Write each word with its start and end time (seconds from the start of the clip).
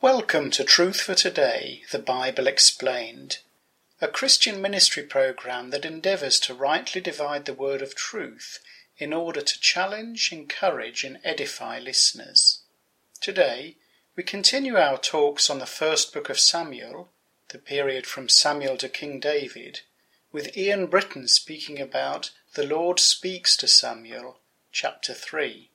Welcome 0.00 0.52
to 0.52 0.62
Truth 0.62 1.00
for 1.00 1.16
Today, 1.16 1.82
the 1.90 1.98
Bible 1.98 2.46
Explained, 2.46 3.38
a 4.00 4.06
Christian 4.06 4.62
ministry 4.62 5.02
program 5.02 5.70
that 5.70 5.84
endeavors 5.84 6.38
to 6.40 6.54
rightly 6.54 7.00
divide 7.00 7.46
the 7.46 7.52
word 7.52 7.82
of 7.82 7.96
truth 7.96 8.60
in 8.98 9.12
order 9.12 9.40
to 9.40 9.60
challenge, 9.60 10.30
encourage, 10.30 11.02
and 11.02 11.18
edify 11.24 11.80
listeners. 11.80 12.60
Today, 13.20 13.76
we 14.14 14.22
continue 14.22 14.76
our 14.76 14.98
talks 14.98 15.50
on 15.50 15.58
the 15.58 15.66
first 15.66 16.14
book 16.14 16.30
of 16.30 16.38
Samuel, 16.38 17.10
the 17.48 17.58
period 17.58 18.06
from 18.06 18.28
Samuel 18.28 18.76
to 18.76 18.88
King 18.88 19.18
David, 19.18 19.80
with 20.30 20.56
Ian 20.56 20.86
Britton 20.86 21.26
speaking 21.26 21.80
about 21.80 22.30
The 22.54 22.64
Lord 22.64 23.00
Speaks 23.00 23.56
to 23.56 23.66
Samuel, 23.66 24.38
chapter 24.70 25.12
3. 25.12 25.70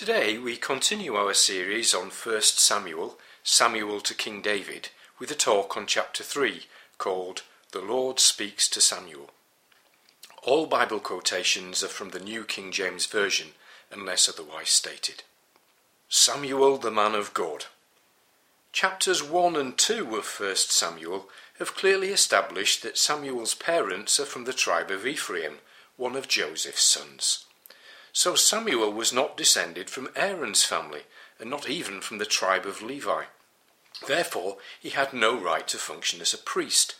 Today 0.00 0.38
we 0.38 0.56
continue 0.56 1.14
our 1.14 1.34
series 1.34 1.92
on 1.92 2.08
1 2.08 2.40
Samuel, 2.40 3.18
Samuel 3.44 4.00
to 4.00 4.14
King 4.14 4.40
David, 4.40 4.88
with 5.18 5.30
a 5.30 5.34
talk 5.34 5.76
on 5.76 5.86
chapter 5.86 6.24
3 6.24 6.62
called 6.96 7.42
The 7.72 7.82
Lord 7.82 8.18
Speaks 8.18 8.66
to 8.70 8.80
Samuel. 8.80 9.28
All 10.42 10.64
Bible 10.64 11.00
quotations 11.00 11.82
are 11.82 11.88
from 11.88 12.12
the 12.12 12.18
New 12.18 12.44
King 12.44 12.72
James 12.72 13.04
Version, 13.04 13.48
unless 13.92 14.26
otherwise 14.26 14.70
stated. 14.70 15.22
Samuel 16.08 16.78
the 16.78 16.90
man 16.90 17.14
of 17.14 17.34
God. 17.34 17.66
Chapters 18.72 19.22
1 19.22 19.54
and 19.54 19.76
2 19.76 20.16
of 20.16 20.40
1 20.40 20.56
Samuel 20.56 21.28
have 21.58 21.74
clearly 21.74 22.08
established 22.08 22.82
that 22.82 22.96
Samuel's 22.96 23.54
parents 23.54 24.18
are 24.18 24.24
from 24.24 24.44
the 24.44 24.54
tribe 24.54 24.90
of 24.90 25.06
Ephraim, 25.06 25.58
one 25.98 26.16
of 26.16 26.26
Joseph's 26.26 26.84
sons. 26.84 27.44
So 28.12 28.34
Samuel 28.34 28.92
was 28.92 29.12
not 29.12 29.36
descended 29.36 29.88
from 29.88 30.10
Aaron's 30.16 30.64
family, 30.64 31.02
and 31.38 31.48
not 31.48 31.68
even 31.68 32.00
from 32.00 32.18
the 32.18 32.26
tribe 32.26 32.66
of 32.66 32.82
Levi. 32.82 33.24
Therefore, 34.06 34.58
he 34.78 34.90
had 34.90 35.12
no 35.12 35.38
right 35.38 35.66
to 35.68 35.78
function 35.78 36.20
as 36.20 36.34
a 36.34 36.38
priest. 36.38 36.96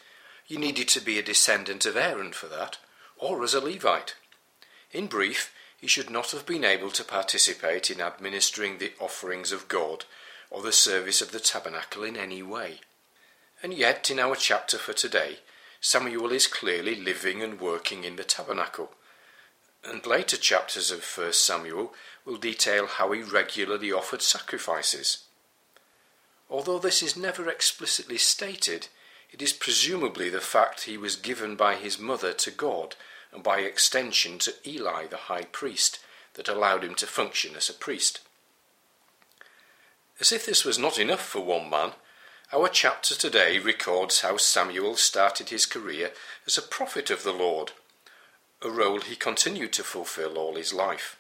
You 0.47 0.59
needed 0.59 0.89
to 0.89 1.01
be 1.01 1.19
a 1.19 1.23
descendant 1.23 1.87
of 1.87 1.97
Aaron 1.97 2.33
for 2.33 2.47
that, 2.47 2.79
or 3.17 3.43
as 3.43 3.55
a 3.55 3.61
Levite. 3.61 4.15
In 4.93 5.07
brief, 5.07 5.53
he 5.77 5.87
should 5.87 6.11
not 6.11 6.31
have 6.33 6.47
been 6.47 6.65
able 6.65 6.91
to 6.91 7.05
participate 7.05 7.91
in 7.91 8.01
administering 8.01 8.79
the 8.79 8.93
offerings 9.01 9.53
of 9.53 9.69
God 9.69 10.05
or 10.51 10.63
the 10.63 10.73
service 10.73 11.23
of 11.23 11.33
the 11.33 11.41
tabernacle 11.41 12.03
in 12.03 12.17
any 12.17 12.43
way. 12.43 12.81
And 13.63 13.73
yet, 13.73 14.11
in 14.11 14.19
our 14.19 14.37
chapter 14.37 14.79
for 14.79 14.93
today, 14.93 15.39
Samuel 15.81 16.33
is 16.33 16.47
clearly 16.47 16.95
living 16.95 17.43
and 17.43 17.61
working 17.61 18.05
in 18.05 18.17
the 18.17 18.25
tabernacle 18.25 18.91
and 19.85 20.05
later 20.07 20.37
chapters 20.37 20.91
of 20.91 21.05
1 21.05 21.33
Samuel 21.33 21.93
will 22.25 22.37
detail 22.37 22.87
how 22.87 23.13
he 23.13 23.23
regularly 23.23 23.91
offered 23.91 24.23
sacrifices. 24.23 25.25
Although 26.51 26.79
this 26.79 27.03
is 27.03 27.17
never 27.17 27.49
explicitly 27.49 28.19
stated, 28.19 28.89
it 29.31 29.41
is 29.41 29.53
presumably 29.53 30.29
the 30.29 30.41
fact 30.41 30.83
he 30.83 30.99
was 30.99 31.17
given 31.17 31.57
by 31.57 31.77
his 31.77 31.99
mother 31.99 32.33
to 32.33 32.51
God 32.51 32.97
and 33.33 33.43
by 33.43 33.61
extension 33.61 34.39
to 34.41 34.55
Eli 34.67 35.07
the 35.07 35.17
high 35.17 35.45
priest 35.45 36.01
that 36.35 36.49
allowed 36.49 36.85
him 36.85 36.95
to 36.97 37.07
function 37.07 37.55
as 37.57 37.71
a 37.71 37.75
priest. 37.75 38.21
As 40.19 40.33
if 40.33 40.45
this 40.45 40.65
was 40.65 40.79
not 40.79 40.99
enough 40.99 41.25
for 41.25 41.41
one 41.41 41.71
man, 41.71 41.93
our 42.53 42.69
chapter 42.69 43.15
today 43.15 43.59
records 43.59 44.21
how 44.21 44.37
Samuel 44.37 44.97
started 44.97 45.49
his 45.49 45.67
career 45.67 46.11
as 46.47 46.59
a 46.59 46.63
prophet 46.63 47.11
of 47.11 47.23
the 47.23 47.33
Lord 47.33 47.73
a 48.63 48.71
role 48.71 49.01
he 49.01 49.17
continued 49.17 49.73
to 49.73 49.83
fulfill 49.83 50.37
all 50.37 50.55
his 50.55 50.73
life. 50.73 51.17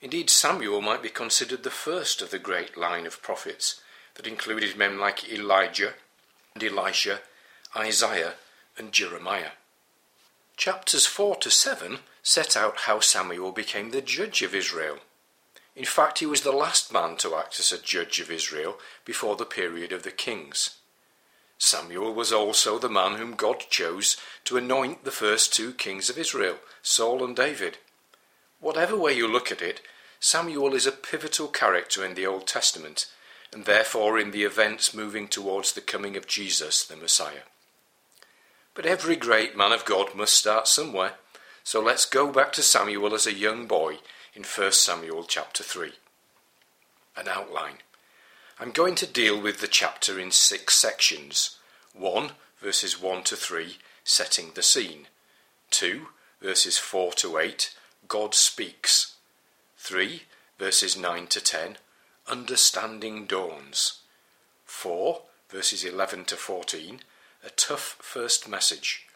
Indeed, 0.00 0.30
Samuel 0.30 0.80
might 0.80 1.02
be 1.02 1.10
considered 1.10 1.62
the 1.62 1.70
first 1.70 2.22
of 2.22 2.30
the 2.30 2.38
great 2.38 2.76
line 2.76 3.06
of 3.06 3.22
prophets 3.22 3.80
that 4.14 4.26
included 4.26 4.76
men 4.76 4.98
like 4.98 5.30
Elijah 5.30 5.94
and 6.54 6.62
Elisha, 6.64 7.20
Isaiah, 7.76 8.34
and 8.78 8.92
Jeremiah. 8.92 9.52
Chapters 10.56 11.06
4 11.06 11.36
to 11.36 11.50
7 11.50 11.98
set 12.22 12.56
out 12.56 12.80
how 12.80 13.00
Samuel 13.00 13.52
became 13.52 13.90
the 13.90 14.02
judge 14.02 14.42
of 14.42 14.54
Israel. 14.54 14.98
In 15.74 15.84
fact, 15.84 16.18
he 16.18 16.26
was 16.26 16.42
the 16.42 16.52
last 16.52 16.92
man 16.92 17.16
to 17.16 17.34
act 17.34 17.58
as 17.58 17.72
a 17.72 17.78
judge 17.78 18.20
of 18.20 18.30
Israel 18.30 18.78
before 19.04 19.36
the 19.36 19.46
period 19.46 19.92
of 19.92 20.02
the 20.02 20.10
kings. 20.10 20.76
Samuel 21.62 22.14
was 22.14 22.32
also 22.32 22.78
the 22.78 22.88
man 22.88 23.16
whom 23.18 23.34
God 23.34 23.66
chose 23.68 24.16
to 24.44 24.56
anoint 24.56 25.04
the 25.04 25.10
first 25.10 25.52
two 25.52 25.74
kings 25.74 26.08
of 26.08 26.16
Israel, 26.16 26.56
Saul 26.82 27.22
and 27.22 27.36
David. 27.36 27.76
Whatever 28.60 28.96
way 28.96 29.12
you 29.12 29.28
look 29.28 29.52
at 29.52 29.60
it, 29.60 29.82
Samuel 30.18 30.74
is 30.74 30.86
a 30.86 30.92
pivotal 30.92 31.48
character 31.48 32.02
in 32.02 32.14
the 32.14 32.26
Old 32.26 32.46
Testament, 32.46 33.12
and 33.52 33.66
therefore 33.66 34.18
in 34.18 34.30
the 34.30 34.42
events 34.42 34.94
moving 34.94 35.28
towards 35.28 35.74
the 35.74 35.82
coming 35.82 36.16
of 36.16 36.26
Jesus, 36.26 36.82
the 36.82 36.96
Messiah. 36.96 37.44
But 38.74 38.86
every 38.86 39.16
great 39.16 39.54
man 39.54 39.72
of 39.72 39.84
God 39.84 40.14
must 40.14 40.34
start 40.34 40.66
somewhere, 40.66 41.16
so 41.62 41.78
let's 41.78 42.06
go 42.06 42.32
back 42.32 42.52
to 42.54 42.62
Samuel 42.62 43.14
as 43.14 43.26
a 43.26 43.34
young 43.34 43.66
boy 43.66 43.98
in 44.34 44.44
1 44.44 44.72
Samuel 44.72 45.24
chapter 45.24 45.62
3. 45.62 45.92
An 47.18 47.28
outline. 47.28 47.80
I'm 48.62 48.72
going 48.72 48.94
to 48.96 49.06
deal 49.06 49.40
with 49.40 49.62
the 49.62 49.66
chapter 49.66 50.20
in 50.20 50.30
six 50.30 50.74
sections. 50.74 51.56
1, 51.94 52.32
verses 52.60 53.00
1 53.00 53.22
to 53.22 53.34
3, 53.34 53.78
setting 54.04 54.50
the 54.54 54.62
scene. 54.62 55.06
2, 55.70 56.08
verses 56.42 56.76
4 56.76 57.12
to 57.12 57.38
8, 57.38 57.74
God 58.06 58.34
speaks. 58.34 59.14
3, 59.78 60.24
verses 60.58 60.94
9 60.94 61.26
to 61.28 61.40
10, 61.40 61.78
understanding 62.28 63.24
dawns. 63.24 64.00
4, 64.66 65.22
verses 65.48 65.82
11 65.82 66.26
to 66.26 66.36
14, 66.36 67.00
a 67.42 67.48
tough 67.48 67.96
first 68.02 68.46
message. 68.46 69.06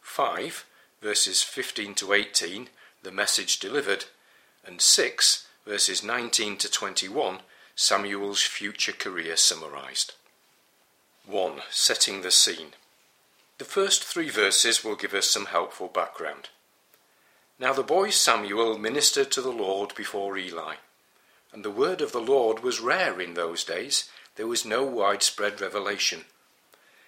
5, 0.00 0.66
verses 1.00 1.44
15 1.44 1.94
to 1.94 2.12
18, 2.12 2.68
the 3.04 3.12
message 3.12 3.60
delivered. 3.60 4.06
And 4.66 4.80
6, 4.80 5.46
verses 5.64 6.02
19 6.02 6.56
to 6.56 6.68
21, 6.68 7.38
Samuel's 7.74 8.42
future 8.42 8.92
career 8.92 9.34
summarized. 9.36 10.12
1. 11.26 11.62
Setting 11.70 12.20
the 12.20 12.30
scene. 12.30 12.72
The 13.56 13.64
first 13.64 14.04
three 14.04 14.28
verses 14.28 14.84
will 14.84 14.94
give 14.94 15.14
us 15.14 15.26
some 15.26 15.46
helpful 15.46 15.88
background. 15.88 16.50
Now 17.58 17.72
the 17.72 17.82
boy 17.82 18.10
Samuel 18.10 18.76
ministered 18.76 19.30
to 19.32 19.40
the 19.40 19.52
Lord 19.52 19.94
before 19.94 20.36
Eli, 20.36 20.74
and 21.52 21.64
the 21.64 21.70
word 21.70 22.02
of 22.02 22.12
the 22.12 22.20
Lord 22.20 22.60
was 22.60 22.80
rare 22.80 23.20
in 23.20 23.34
those 23.34 23.64
days. 23.64 24.10
There 24.36 24.46
was 24.46 24.66
no 24.66 24.84
widespread 24.84 25.60
revelation. 25.60 26.24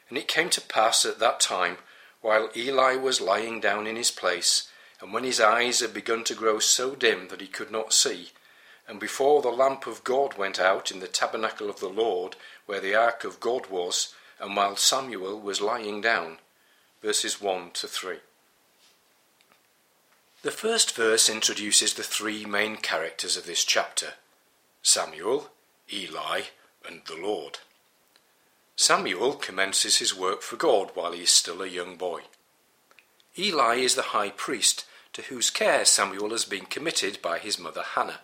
And 0.08 0.16
it 0.16 0.28
came 0.28 0.48
to 0.50 0.60
pass 0.60 1.04
at 1.04 1.18
that 1.18 1.40
time, 1.40 1.78
while 2.22 2.50
Eli 2.56 2.94
was 2.96 3.20
lying 3.20 3.60
down 3.60 3.86
in 3.86 3.96
his 3.96 4.10
place, 4.10 4.70
and 5.00 5.12
when 5.12 5.24
his 5.24 5.40
eyes 5.40 5.80
had 5.80 5.92
begun 5.92 6.24
to 6.24 6.34
grow 6.34 6.58
so 6.58 6.94
dim 6.94 7.28
that 7.28 7.42
he 7.42 7.46
could 7.48 7.70
not 7.70 7.92
see, 7.92 8.30
and 8.88 9.00
before 9.00 9.40
the 9.42 9.48
lamp 9.48 9.86
of 9.86 10.04
God 10.04 10.36
went 10.36 10.60
out 10.60 10.90
in 10.90 11.00
the 11.00 11.08
tabernacle 11.08 11.70
of 11.70 11.80
the 11.80 11.88
Lord, 11.88 12.36
where 12.66 12.80
the 12.80 12.94
ark 12.94 13.24
of 13.24 13.40
God 13.40 13.68
was, 13.70 14.14
and 14.38 14.54
while 14.56 14.76
Samuel 14.76 15.40
was 15.40 15.60
lying 15.60 16.00
down. 16.00 16.38
Verses 17.02 17.40
1 17.40 17.70
to 17.72 17.86
3. 17.86 18.16
The 20.42 20.50
first 20.50 20.94
verse 20.94 21.30
introduces 21.30 21.94
the 21.94 22.02
three 22.02 22.44
main 22.44 22.76
characters 22.76 23.36
of 23.36 23.46
this 23.46 23.64
chapter 23.64 24.14
Samuel, 24.82 25.48
Eli, 25.90 26.42
and 26.86 27.00
the 27.06 27.16
Lord. 27.16 27.60
Samuel 28.76 29.34
commences 29.34 29.98
his 29.98 30.14
work 30.14 30.42
for 30.42 30.56
God 30.56 30.90
while 30.94 31.12
he 31.12 31.22
is 31.22 31.30
still 31.30 31.62
a 31.62 31.66
young 31.66 31.96
boy. 31.96 32.22
Eli 33.38 33.76
is 33.76 33.94
the 33.94 34.12
high 34.12 34.30
priest 34.30 34.84
to 35.14 35.22
whose 35.22 35.48
care 35.48 35.84
Samuel 35.84 36.30
has 36.30 36.44
been 36.44 36.66
committed 36.66 37.22
by 37.22 37.38
his 37.38 37.58
mother 37.58 37.82
Hannah. 37.94 38.20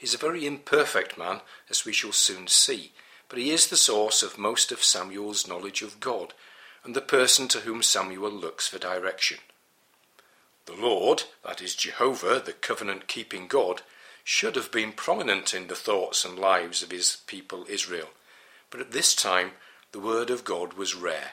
Is 0.00 0.14
a 0.14 0.18
very 0.18 0.46
imperfect 0.46 1.16
man, 1.16 1.40
as 1.70 1.84
we 1.84 1.92
shall 1.92 2.12
soon 2.12 2.46
see, 2.46 2.92
but 3.28 3.38
he 3.38 3.50
is 3.50 3.68
the 3.68 3.76
source 3.76 4.22
of 4.22 4.36
most 4.38 4.70
of 4.70 4.84
Samuel's 4.84 5.48
knowledge 5.48 5.82
of 5.82 6.00
God, 6.00 6.34
and 6.84 6.94
the 6.94 7.00
person 7.00 7.48
to 7.48 7.60
whom 7.60 7.82
Samuel 7.82 8.30
looks 8.30 8.68
for 8.68 8.78
direction. 8.78 9.38
The 10.66 10.74
Lord, 10.74 11.24
that 11.44 11.62
is 11.62 11.74
Jehovah, 11.74 12.42
the 12.44 12.52
covenant 12.52 13.06
keeping 13.06 13.46
God, 13.46 13.82
should 14.24 14.56
have 14.56 14.72
been 14.72 14.92
prominent 14.92 15.52
in 15.52 15.68
the 15.68 15.74
thoughts 15.74 16.24
and 16.24 16.38
lives 16.38 16.82
of 16.82 16.90
his 16.90 17.18
people 17.26 17.66
Israel, 17.68 18.08
but 18.70 18.80
at 18.80 18.92
this 18.92 19.14
time 19.14 19.52
the 19.92 20.00
word 20.00 20.30
of 20.30 20.44
God 20.44 20.72
was 20.74 20.94
rare. 20.94 21.32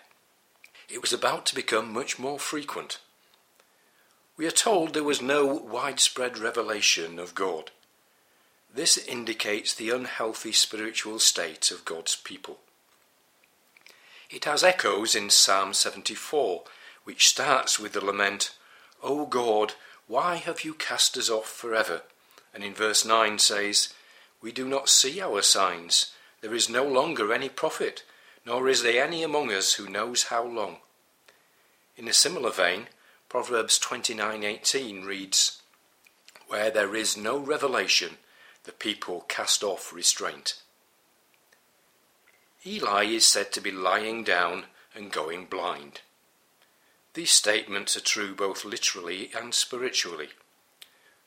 It 0.90 1.02
was 1.02 1.14
about 1.14 1.46
to 1.48 1.56
become 1.56 1.94
much 1.94 2.20
more 2.20 2.38
frequent. 2.38 3.00
We 4.36 4.46
are 4.46 4.52
told 4.52 4.94
there 4.94 5.04
was 5.04 5.22
no 5.22 5.46
widespread 5.46 6.38
revelation 6.38 7.18
of 7.18 7.34
God. 7.34 7.72
This 8.74 8.98
indicates 8.98 9.74
the 9.74 9.90
unhealthy 9.90 10.54
spiritual 10.54 11.20
state 11.20 11.72
of 11.72 11.84
God's 11.84 12.16
people. 12.16 12.60
It 14.30 14.46
has 14.46 14.64
echoes 14.64 15.14
in 15.14 15.30
Psalm 15.30 15.74
74, 15.74 16.64
which 17.04 17.28
starts 17.28 17.78
with 17.78 17.92
the 17.92 18.06
lament, 18.06 18.56
O 19.04 19.26
God, 19.26 19.74
Why 20.08 20.36
have 20.36 20.64
you 20.64 20.74
cast 20.74 21.18
us 21.18 21.30
off 21.30 21.50
forever? 21.50 22.04
And 22.54 22.64
in 22.64 22.74
verse 22.74 23.04
9 23.04 23.40
says, 23.40 23.94
We 24.42 24.54
do 24.54 24.68
not 24.68 24.88
see 24.88 25.20
our 25.20 25.42
signs. 25.42 26.14
There 26.40 26.56
is 26.56 26.70
no 26.70 26.86
longer 26.86 27.34
any 27.34 27.50
prophet, 27.50 28.04
nor 28.46 28.70
is 28.70 28.84
there 28.84 29.04
any 29.04 29.22
among 29.22 29.52
us 29.52 29.74
who 29.74 29.90
knows 29.90 30.24
how 30.24 30.44
long. 30.44 30.78
In 31.98 32.08
a 32.08 32.14
similar 32.14 32.52
vein, 32.52 32.88
Proverbs 33.28 33.78
29:18 33.80 35.06
reads, 35.06 35.62
Where 36.48 36.72
there 36.72 36.96
is 36.96 37.18
no 37.18 37.38
revelation, 37.38 38.18
the 38.64 38.72
people 38.72 39.26
cast 39.28 39.64
off 39.64 39.94
restraint. 39.94 40.62
Eli 42.66 43.06
is 43.06 43.26
said 43.26 43.52
to 43.52 43.62
be 43.62 43.72
lying 43.72 44.24
down 44.24 44.66
and 44.96 45.12
going 45.12 45.46
blind. 45.46 46.02
These 47.14 47.32
statements 47.32 47.98
are 47.98 48.02
true 48.02 48.36
both 48.36 48.64
literally 48.64 49.32
and 49.36 49.54
spiritually. 49.54 50.30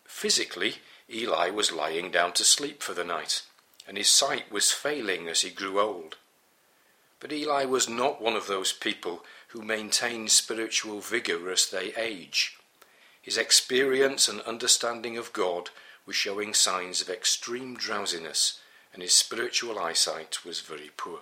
Physically, 0.04 0.76
Eli 1.12 1.50
was 1.50 1.72
lying 1.72 2.10
down 2.10 2.32
to 2.34 2.44
sleep 2.44 2.82
for 2.82 2.94
the 2.94 3.04
night, 3.04 3.42
and 3.86 3.98
his 3.98 4.08
sight 4.08 4.50
was 4.50 4.70
failing 4.70 5.28
as 5.28 5.42
he 5.42 5.50
grew 5.50 5.81
old. 5.81 6.16
But 7.20 7.32
Eli 7.32 7.64
was 7.64 7.88
not 7.88 8.22
one 8.22 8.36
of 8.36 8.46
those 8.46 8.72
people 8.72 9.25
who 9.48 9.62
maintain 9.62 10.28
spiritual 10.28 11.00
vigour 11.00 11.50
as 11.50 11.69
they 11.69 11.94
age. 11.96 12.56
His 13.20 13.36
experience 13.36 14.28
and 14.28 14.40
understanding 14.42 15.16
of 15.16 15.32
God 15.32 15.70
was 16.06 16.17
showing 16.17 16.55
signs 16.55 17.01
of 17.01 17.09
extreme 17.09 17.77
drowsiness, 17.77 18.61
and 18.93 19.03
his 19.03 19.15
spiritual 19.15 19.79
eyesight 19.79 20.45
was 20.45 20.61
very 20.61 20.91
poor. 20.97 21.21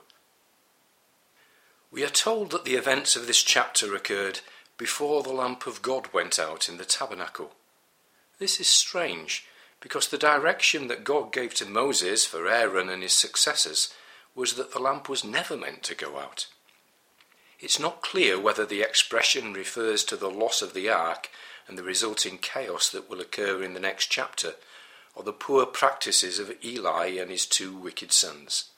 We 1.91 2.05
are 2.05 2.09
told 2.09 2.51
that 2.51 2.65
the 2.65 2.75
events 2.75 3.17
of 3.17 3.27
this 3.27 3.43
chapter 3.43 3.95
occurred 3.95 4.41
before 4.79 5.23
the 5.23 5.33
lamp 5.33 5.67
of 5.67 5.83
God 5.83 6.13
went 6.13 6.39
out 6.39 6.69
in 6.69 6.79
the 6.79 6.85
tabernacle. 6.85 7.53
This 8.39 8.59
is 8.59 8.67
strange, 8.67 9.47
because 9.81 10.09
the 10.09 10.19
direction 10.19 10.89
that 10.89 11.05
God 11.05 11.33
gave 11.33 11.55
to 11.55 11.67
Moses 11.67 12.25
for 12.25 12.49
Aaron 12.49 12.89
and 12.89 13.03
his 13.03 13.13
successors 13.13 13.93
was 14.35 14.55
that 14.55 14.73
the 14.73 14.79
lamp 14.79 15.09
was 15.09 15.25
never 15.25 15.57
meant 15.57 15.83
to 15.85 15.95
go 15.95 16.19
out. 16.19 16.47
It's 17.61 17.79
not 17.79 18.03
clear 18.03 18.41
whether 18.41 18.67
the 18.67 18.81
expression 18.81 19.53
refers 19.53 20.03
to 20.05 20.17
the 20.17 20.31
loss 20.31 20.63
of 20.63 20.75
the 20.75 20.89
ark 20.89 21.29
and 21.69 21.79
the 21.79 21.83
resulting 21.83 22.39
chaos 22.39 22.89
that 22.91 23.09
will 23.09 23.21
occur 23.21 23.63
in 23.63 23.75
the 23.75 23.81
next 23.81 24.07
chapter, 24.07 24.55
or 25.15 25.23
the 25.23 25.33
poor 25.33 25.67
practices 25.67 26.39
of 26.39 26.53
Eli 26.65 27.19
and 27.19 27.31
his 27.31 27.47
two 27.47 27.77
wicked 27.77 28.13
sons. 28.13 28.71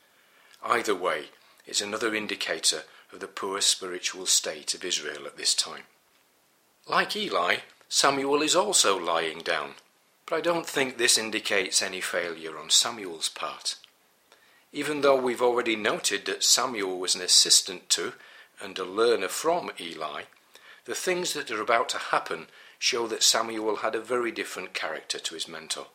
Either 0.62 0.94
way, 0.94 1.26
it's 1.66 1.80
another 1.80 2.14
indicator 2.14 2.82
of 3.12 3.20
the 3.20 3.26
poor 3.26 3.60
spiritual 3.60 4.26
state 4.26 4.74
of 4.74 4.84
Israel 4.84 5.26
at 5.26 5.36
this 5.36 5.54
time. 5.54 5.84
Like 6.88 7.16
Eli, 7.16 7.58
Samuel 7.88 8.42
is 8.42 8.56
also 8.56 8.98
lying 8.98 9.38
down, 9.38 9.74
but 10.26 10.36
I 10.36 10.40
don't 10.40 10.66
think 10.66 10.96
this 10.96 11.16
indicates 11.16 11.80
any 11.80 12.00
failure 12.00 12.58
on 12.58 12.70
Samuel's 12.70 13.28
part. 13.28 13.76
Even 14.72 15.02
though 15.02 15.20
we've 15.20 15.42
already 15.42 15.76
noted 15.76 16.26
that 16.26 16.42
Samuel 16.42 16.98
was 16.98 17.14
an 17.14 17.22
assistant 17.22 17.88
to 17.90 18.14
and 18.60 18.78
a 18.78 18.84
learner 18.84 19.28
from 19.28 19.70
Eli, 19.78 20.22
the 20.84 20.94
things 20.94 21.32
that 21.32 21.50
are 21.50 21.62
about 21.62 21.88
to 21.90 21.98
happen 21.98 22.46
show 22.78 23.06
that 23.06 23.22
Samuel 23.22 23.76
had 23.76 23.94
a 23.94 24.00
very 24.00 24.30
different 24.30 24.74
character 24.74 25.18
to 25.18 25.34
his 25.34 25.48
mentor. 25.48 25.86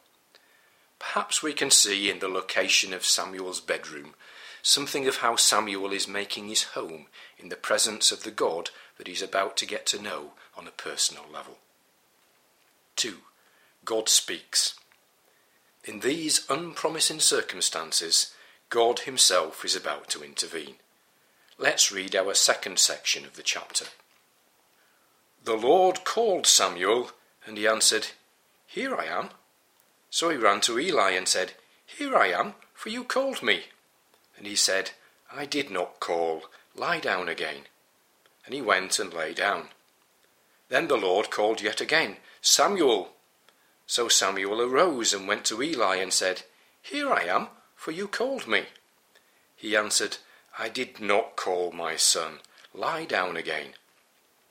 Perhaps 0.99 1.41
we 1.41 1.53
can 1.53 1.71
see 1.71 2.09
in 2.09 2.19
the 2.19 2.27
location 2.27 2.93
of 2.93 3.05
Samuel's 3.05 3.61
bedroom 3.61 4.13
something 4.61 5.07
of 5.07 5.17
how 5.17 5.35
Samuel 5.35 5.93
is 5.93 6.07
making 6.07 6.47
his 6.47 6.63
home 6.63 7.07
in 7.37 7.49
the 7.49 7.55
presence 7.55 8.11
of 8.11 8.23
the 8.23 8.31
God 8.31 8.69
that 8.97 9.07
he's 9.07 9.21
about 9.21 9.55
to 9.57 9.65
get 9.65 9.85
to 9.87 10.01
know 10.01 10.33
on 10.57 10.67
a 10.67 10.71
personal 10.71 11.23
level. 11.31 11.57
2. 12.97 13.17
God 13.85 14.09
speaks. 14.09 14.75
In 15.85 16.01
these 16.01 16.45
unpromising 16.49 17.21
circumstances, 17.21 18.33
God 18.69 18.99
Himself 18.99 19.63
is 19.63 19.75
about 19.75 20.09
to 20.09 20.21
intervene. 20.21 20.75
Let's 21.57 21.91
read 21.91 22.15
our 22.15 22.33
second 22.33 22.77
section 22.77 23.25
of 23.25 23.35
the 23.35 23.43
chapter. 23.43 23.85
The 25.43 25.55
Lord 25.55 26.03
called 26.03 26.45
Samuel, 26.45 27.11
and 27.45 27.57
he 27.57 27.67
answered, 27.67 28.07
Here 28.67 28.95
I 28.95 29.05
am. 29.05 29.29
So 30.09 30.29
he 30.29 30.37
ran 30.37 30.61
to 30.61 30.79
Eli 30.79 31.11
and 31.11 31.27
said, 31.27 31.53
Here 31.85 32.15
I 32.15 32.27
am, 32.27 32.55
for 32.73 32.89
you 32.89 33.03
called 33.03 33.43
me. 33.43 33.65
And 34.37 34.47
he 34.47 34.55
said, 34.55 34.91
I 35.31 35.45
did 35.45 35.69
not 35.69 35.99
call. 35.99 36.43
Lie 36.75 36.99
down 36.99 37.29
again. 37.29 37.63
And 38.45 38.53
he 38.53 38.61
went 38.61 38.99
and 38.99 39.13
lay 39.13 39.33
down. 39.33 39.69
Then 40.69 40.87
the 40.87 40.97
Lord 40.97 41.29
called 41.29 41.61
yet 41.61 41.81
again, 41.81 42.17
Samuel. 42.41 43.09
So 43.85 44.07
Samuel 44.07 44.61
arose 44.61 45.13
and 45.13 45.27
went 45.27 45.45
to 45.45 45.61
Eli 45.61 45.97
and 45.97 46.13
said, 46.13 46.43
Here 46.81 47.11
I 47.11 47.23
am, 47.23 47.47
for 47.75 47.91
you 47.91 48.07
called 48.07 48.47
me. 48.47 48.65
He 49.55 49.75
answered, 49.75 50.17
I 50.57 50.69
did 50.69 50.99
not 50.99 51.35
call 51.35 51.71
my 51.71 51.95
son. 51.95 52.39
Lie 52.73 53.05
down 53.05 53.35
again. 53.35 53.73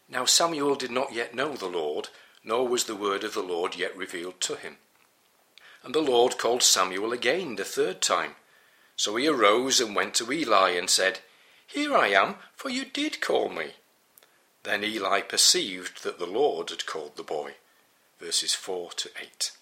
Now 0.09 0.25
Samuel 0.25 0.75
did 0.75 0.91
not 0.91 1.13
yet 1.13 1.35
know 1.35 1.55
the 1.55 1.67
Lord, 1.67 2.09
nor 2.45 2.67
was 2.67 2.85
the 2.85 2.97
word 2.97 3.25
of 3.25 3.35
the 3.35 3.43
Lord 3.43 3.77
yet 3.77 3.97
revealed 3.97 4.41
to 4.43 4.57
him. 4.57 4.79
And 5.83 5.95
the 5.95 6.01
Lord 6.01 6.39
called 6.39 6.63
Samuel 6.63 7.13
again 7.13 7.57
the 7.57 7.65
third 7.65 8.01
time. 8.01 8.33
So 8.97 9.17
he 9.17 9.29
arose 9.29 9.81
and 9.81 9.95
went 9.95 10.15
to 10.15 10.33
Eli 10.33 10.71
and 10.71 10.91
said, 10.91 11.21
Here 11.67 11.97
I 11.97 12.09
am, 12.09 12.37
for 12.57 12.69
you 12.69 12.85
did 12.85 13.21
call 13.21 13.49
me. 13.49 13.75
Then 14.65 14.83
Eli 14.83 15.21
perceived 15.21 16.03
that 16.03 16.19
the 16.19 16.27
Lord 16.27 16.71
had 16.71 16.85
called 16.85 17.17
the 17.17 17.23
boy. 17.23 17.55
Verses 18.19 18.55
4 18.55 18.91
to 18.93 19.11
8. 19.21 19.53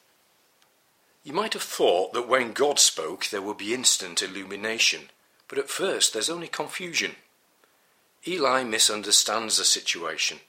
You 1.23 1.33
might 1.33 1.53
have 1.53 1.63
thought 1.63 2.13
that 2.13 2.29
when 2.29 2.53
God 2.53 2.79
spoke 2.79 3.27
there 3.27 3.43
would 3.43 3.59
be 3.59 3.75
instant 3.75 4.23
illumination, 4.23 5.11
but 5.49 5.59
at 5.59 5.69
first 5.69 6.13
there's 6.13 6.31
only 6.31 6.49
confusion. 6.49 7.17
Eli 8.27 8.63
misunderstands 8.63 9.59
the 9.59 9.65
situation, 9.65 10.41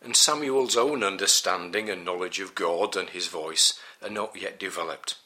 and 0.00 0.16
Samuel's 0.16 0.76
own 0.76 1.04
understanding 1.04 1.90
and 1.90 2.04
knowledge 2.04 2.40
of 2.40 2.54
God 2.54 2.96
and 2.96 3.10
his 3.10 3.26
voice 3.26 3.78
are 4.02 4.10
not 4.10 4.40
yet 4.40 4.58
developed. 4.58 5.16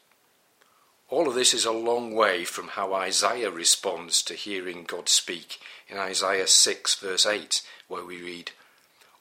All 1.10 1.28
of 1.28 1.34
this 1.34 1.54
is 1.54 1.64
a 1.64 1.72
long 1.72 2.14
way 2.14 2.44
from 2.44 2.68
how 2.68 2.94
Isaiah 2.94 3.50
responds 3.50 4.22
to 4.22 4.34
hearing 4.34 4.84
God 4.84 5.08
speak 5.08 5.60
in 5.88 5.98
Isaiah 5.98 6.46
6, 6.46 6.94
verse 6.96 7.26
8, 7.26 7.62
where 7.88 8.04
we 8.04 8.22
read, 8.22 8.52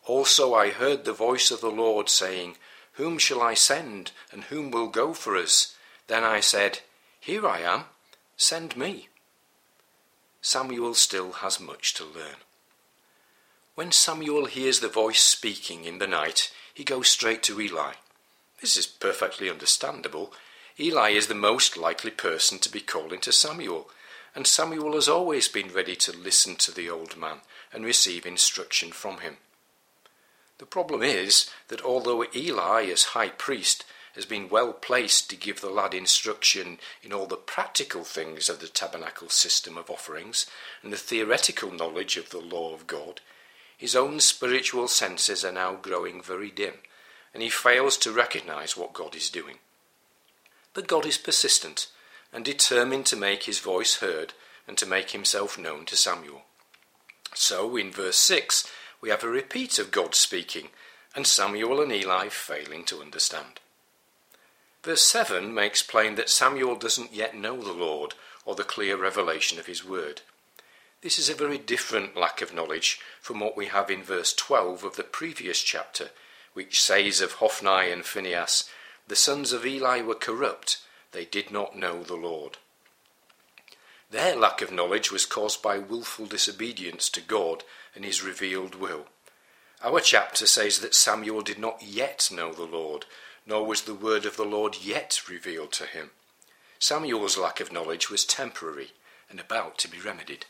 Also 0.06 0.54
I 0.54 0.70
heard 0.70 1.06
the 1.06 1.14
voice 1.14 1.52
of 1.52 1.62
the 1.62 1.70
Lord 1.70 2.10
saying, 2.10 2.56
Whom 2.94 3.18
shall 3.18 3.42
I 3.42 3.54
send, 3.54 4.12
and 4.32 4.46
whom 4.46 4.72
will 4.72 4.88
go 4.88 5.14
for 5.14 5.36
us? 5.36 5.76
Then 6.08 6.24
I 6.24 6.40
said, 6.40 6.80
Here 7.20 7.46
I 7.46 7.60
am, 7.60 7.84
send 8.38 8.78
me. 8.78 9.10
Samuel 10.42 10.94
still 10.94 11.34
has 11.34 11.60
much 11.60 11.94
to 11.96 12.04
learn. 12.06 12.38
When 13.76 13.92
Samuel 13.92 14.46
hears 14.46 14.80
the 14.80 14.88
voice 14.88 15.22
speaking 15.22 15.86
in 15.86 16.00
the 16.00 16.08
night, 16.08 16.52
he 16.74 16.84
goes 16.84 17.08
straight 17.08 17.44
to 17.44 17.60
Eli. 17.60 17.94
This 18.64 18.78
is 18.78 18.88
perfectly 18.88 19.50
understandable 19.50 20.32
Eli 20.80 21.10
is 21.10 21.28
the 21.28 21.36
most 21.36 21.76
likely 21.76 22.12
person 22.12 22.60
to 22.60 22.72
be 22.72 22.80
calling 22.80 23.20
to 23.20 23.34
Samuel, 23.34 23.90
and 24.34 24.48
Samuel 24.48 24.94
has 24.94 25.10
always 25.10 25.50
been 25.50 25.68
ready 25.74 25.98
to 25.98 26.16
listen 26.16 26.56
to 26.56 26.72
the 26.72 26.90
old 26.90 27.18
man 27.18 27.42
and 27.74 27.84
receive 27.84 28.26
instruction 28.26 28.94
from 28.94 29.18
him. 29.18 29.36
The 30.60 30.66
problem 30.66 31.04
is 31.04 31.50
that 31.68 31.82
although 31.82 32.26
Eli, 32.34 32.86
as 32.86 33.12
high 33.12 33.28
priest, 33.28 33.84
has 34.16 34.26
been 34.26 34.48
well 34.48 34.72
placed 34.72 35.30
to 35.32 35.36
give 35.36 35.60
the 35.60 35.70
lad 35.70 35.94
instruction 35.94 36.80
in 37.04 37.12
all 37.12 37.26
the 37.28 37.36
practical 37.36 38.06
things 38.06 38.48
of 38.48 38.62
the 38.62 38.70
tabernacle 38.70 39.28
system 39.28 39.78
of 39.78 39.90
offerings 39.90 40.46
and 40.82 40.94
the 40.94 40.98
theoretical 40.98 41.70
knowledge 41.70 42.16
of 42.16 42.30
the 42.30 42.40
law 42.40 42.74
of 42.74 42.88
God, 42.88 43.20
his 43.78 43.94
own 43.94 44.22
spiritual 44.22 44.88
senses 44.88 45.44
are 45.44 45.52
now 45.52 45.74
growing 45.76 46.24
very 46.24 46.50
dim, 46.50 46.76
and 47.34 47.42
he 47.42 47.50
fails 47.50 47.98
to 47.98 48.12
recognize 48.12 48.78
what 48.78 48.94
God 48.94 49.16
is 49.16 49.30
doing. 49.30 49.58
But 50.74 50.88
God 50.88 51.06
is 51.06 51.18
persistent 51.18 51.88
and 52.32 52.44
determined 52.44 53.06
to 53.08 53.16
make 53.16 53.44
his 53.44 53.60
voice 53.60 53.98
heard 53.98 54.34
and 54.68 54.78
to 54.78 54.86
make 54.86 55.12
himself 55.12 55.58
known 55.58 55.86
to 55.86 55.96
Samuel. 55.96 56.44
So, 57.34 57.76
in 57.76 57.92
verse 57.92 58.18
6, 58.18 58.70
we 59.02 59.10
have 59.10 59.24
a 59.24 59.28
repeat 59.28 59.80
of 59.80 59.92
God 59.92 60.16
speaking 60.16 60.70
and 61.16 61.28
Samuel 61.28 61.82
and 61.82 61.92
Eli 61.92 62.30
failing 62.30 62.84
to 62.86 63.02
understand. 63.02 63.60
Verse 64.84 65.02
7 65.02 65.54
makes 65.54 65.82
plain 65.82 66.16
that 66.16 66.30
Samuel 66.30 66.76
doesn't 66.76 67.14
yet 67.14 67.36
know 67.36 67.62
the 67.62 67.72
Lord 67.72 68.16
or 68.46 68.56
the 68.56 68.64
clear 68.64 68.98
revelation 68.98 69.60
of 69.60 69.68
his 69.68 69.86
word. 69.86 70.22
This 71.02 71.20
is 71.20 71.30
a 71.30 71.36
very 71.36 71.58
different 71.58 72.18
lack 72.18 72.42
of 72.42 72.54
knowledge 72.54 73.00
from 73.22 73.40
what 73.40 73.56
we 73.56 73.68
have 73.68 73.90
in 73.90 74.04
verse 74.04 74.34
12 74.34 74.84
of 74.84 74.96
the 74.96 75.04
previous 75.04 75.62
chapter, 75.62 76.10
which 76.54 76.82
says 76.82 77.22
of 77.22 77.34
Hophni 77.34 77.92
and 77.92 78.06
Phinehas 78.06 78.70
the 79.08 79.16
sons 79.16 79.52
of 79.52 79.66
Eli 79.66 80.02
were 80.02 80.16
corrupt, 80.16 80.80
they 81.12 81.26
did 81.26 81.52
not 81.52 81.76
know 81.76 82.04
the 82.04 82.16
Lord. 82.16 82.58
Their 84.10 84.36
lack 84.36 84.62
of 84.62 84.72
knowledge 84.72 85.12
was 85.12 85.26
caused 85.26 85.62
by 85.62 85.78
wilful 85.78 86.26
disobedience 86.26 87.10
to 87.10 87.22
God 87.22 87.64
and 87.96 88.06
his 88.06 88.24
revealed 88.24 88.76
will. 88.76 89.08
Our 89.84 90.00
chapter 90.00 90.48
says 90.48 90.80
that 90.80 90.96
Samuel 90.96 91.42
did 91.42 91.60
not 91.60 91.82
yet 91.82 92.30
know 92.32 92.54
the 92.54 92.64
Lord, 92.64 93.06
nor 93.46 93.66
was 93.66 93.82
the 93.82 93.94
word 93.94 94.26
of 94.26 94.38
the 94.38 94.46
Lord 94.46 94.78
yet 94.82 95.28
revealed 95.28 95.74
to 95.74 95.86
him. 95.86 96.12
Samuel's 96.80 97.38
lack 97.38 97.60
of 97.60 97.72
knowledge 97.72 98.10
was 98.10 98.24
temporary 98.24 98.92
and 99.30 99.40
about 99.40 99.78
to 99.80 99.90
be 99.90 100.00
remedied. 100.00 100.46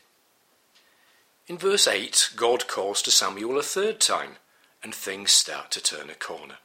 In 1.46 1.58
verse 1.58 1.88
8, 1.88 2.30
God 2.36 2.68
calls 2.68 3.02
to 3.02 3.10
Samuel 3.10 3.58
a 3.58 3.62
third 3.62 4.00
time, 4.00 4.36
and 4.84 4.94
things 4.94 5.32
start 5.32 5.72
to 5.72 5.82
turn 5.82 6.10
a 6.10 6.14
corner. 6.14 6.58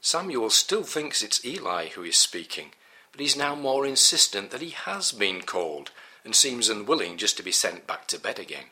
Samuel 0.00 0.48
still 0.48 0.82
thinks 0.82 1.22
it's 1.22 1.44
Eli 1.44 1.88
who 1.88 2.02
is 2.02 2.16
speaking, 2.16 2.70
but 3.12 3.20
he's 3.20 3.36
now 3.36 3.54
more 3.54 3.86
insistent 3.86 4.50
that 4.50 4.62
he 4.62 4.70
has 4.70 5.12
been 5.12 5.42
called 5.42 5.90
and 6.24 6.34
seems 6.34 6.68
unwilling 6.68 7.18
just 7.18 7.36
to 7.36 7.42
be 7.42 7.52
sent 7.52 7.86
back 7.86 8.06
to 8.08 8.18
bed 8.18 8.38
again. 8.38 8.66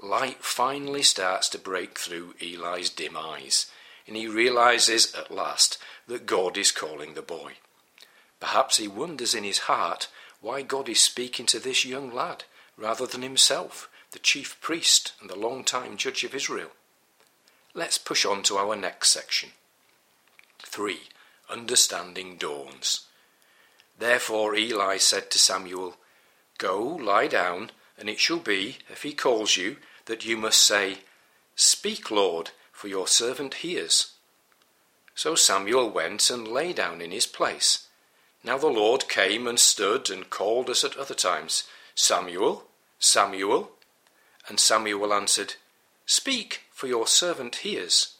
Light 0.00 0.42
finally 0.42 1.02
starts 1.02 1.48
to 1.50 1.58
break 1.58 1.98
through 1.98 2.34
Eli's 2.42 2.90
dim 2.90 3.16
eyes, 3.16 3.70
and 4.06 4.16
he 4.16 4.26
realizes 4.26 5.14
at 5.14 5.30
last 5.30 5.78
that 6.08 6.26
God 6.26 6.58
is 6.58 6.72
calling 6.72 7.14
the 7.14 7.22
boy. 7.22 7.52
Perhaps 8.40 8.78
he 8.78 8.88
wonders 8.88 9.34
in 9.34 9.44
his 9.44 9.60
heart 9.60 10.08
why 10.40 10.62
God 10.62 10.88
is 10.88 10.98
speaking 10.98 11.46
to 11.46 11.60
this 11.60 11.84
young 11.84 12.12
lad 12.12 12.42
rather 12.76 13.06
than 13.06 13.22
himself, 13.22 13.88
the 14.10 14.18
chief 14.18 14.60
priest 14.60 15.12
and 15.20 15.30
the 15.30 15.38
long-time 15.38 15.96
judge 15.96 16.24
of 16.24 16.34
Israel. 16.34 16.70
Let's 17.74 17.96
push 17.96 18.26
on 18.26 18.42
to 18.44 18.58
our 18.58 18.76
next 18.76 19.08
section. 19.10 19.50
3. 20.62 21.00
Understanding 21.48 22.36
dawns. 22.36 23.06
Therefore 23.98 24.54
Eli 24.54 24.98
said 24.98 25.30
to 25.30 25.38
Samuel, 25.38 25.96
Go, 26.58 26.82
lie 26.82 27.28
down, 27.28 27.70
and 27.98 28.10
it 28.10 28.20
shall 28.20 28.38
be, 28.38 28.78
if 28.90 29.04
he 29.04 29.14
calls 29.14 29.56
you, 29.56 29.76
that 30.04 30.24
you 30.24 30.36
must 30.36 30.60
say, 30.60 30.98
Speak, 31.56 32.10
Lord, 32.10 32.50
for 32.72 32.88
your 32.88 33.06
servant 33.06 33.54
hears. 33.54 34.12
So 35.14 35.34
Samuel 35.34 35.90
went 35.90 36.28
and 36.28 36.48
lay 36.48 36.72
down 36.72 37.00
in 37.00 37.10
his 37.10 37.26
place. 37.26 37.88
Now 38.44 38.58
the 38.58 38.66
Lord 38.66 39.08
came 39.08 39.46
and 39.46 39.58
stood 39.58 40.10
and 40.10 40.28
called 40.28 40.68
us 40.68 40.84
at 40.84 40.96
other 40.96 41.14
times, 41.14 41.64
Samuel, 41.94 42.64
Samuel. 42.98 43.70
And 44.48 44.58
Samuel 44.58 45.14
answered, 45.14 45.54
Speak, 46.06 46.62
for 46.70 46.86
your 46.86 47.06
servant 47.06 47.56
hears. 47.56 48.16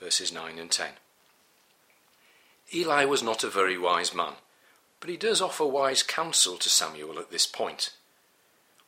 Verses 0.00 0.32
9 0.32 0.58
and 0.58 0.70
10. 0.70 0.88
Eli 2.72 3.04
was 3.04 3.22
not 3.22 3.44
a 3.44 3.50
very 3.50 3.76
wise 3.76 4.14
man, 4.14 4.34
but 5.00 5.10
he 5.10 5.16
does 5.16 5.40
offer 5.40 5.66
wise 5.66 6.02
counsel 6.02 6.56
to 6.56 6.68
Samuel 6.68 7.18
at 7.18 7.30
this 7.30 7.46
point. 7.46 7.90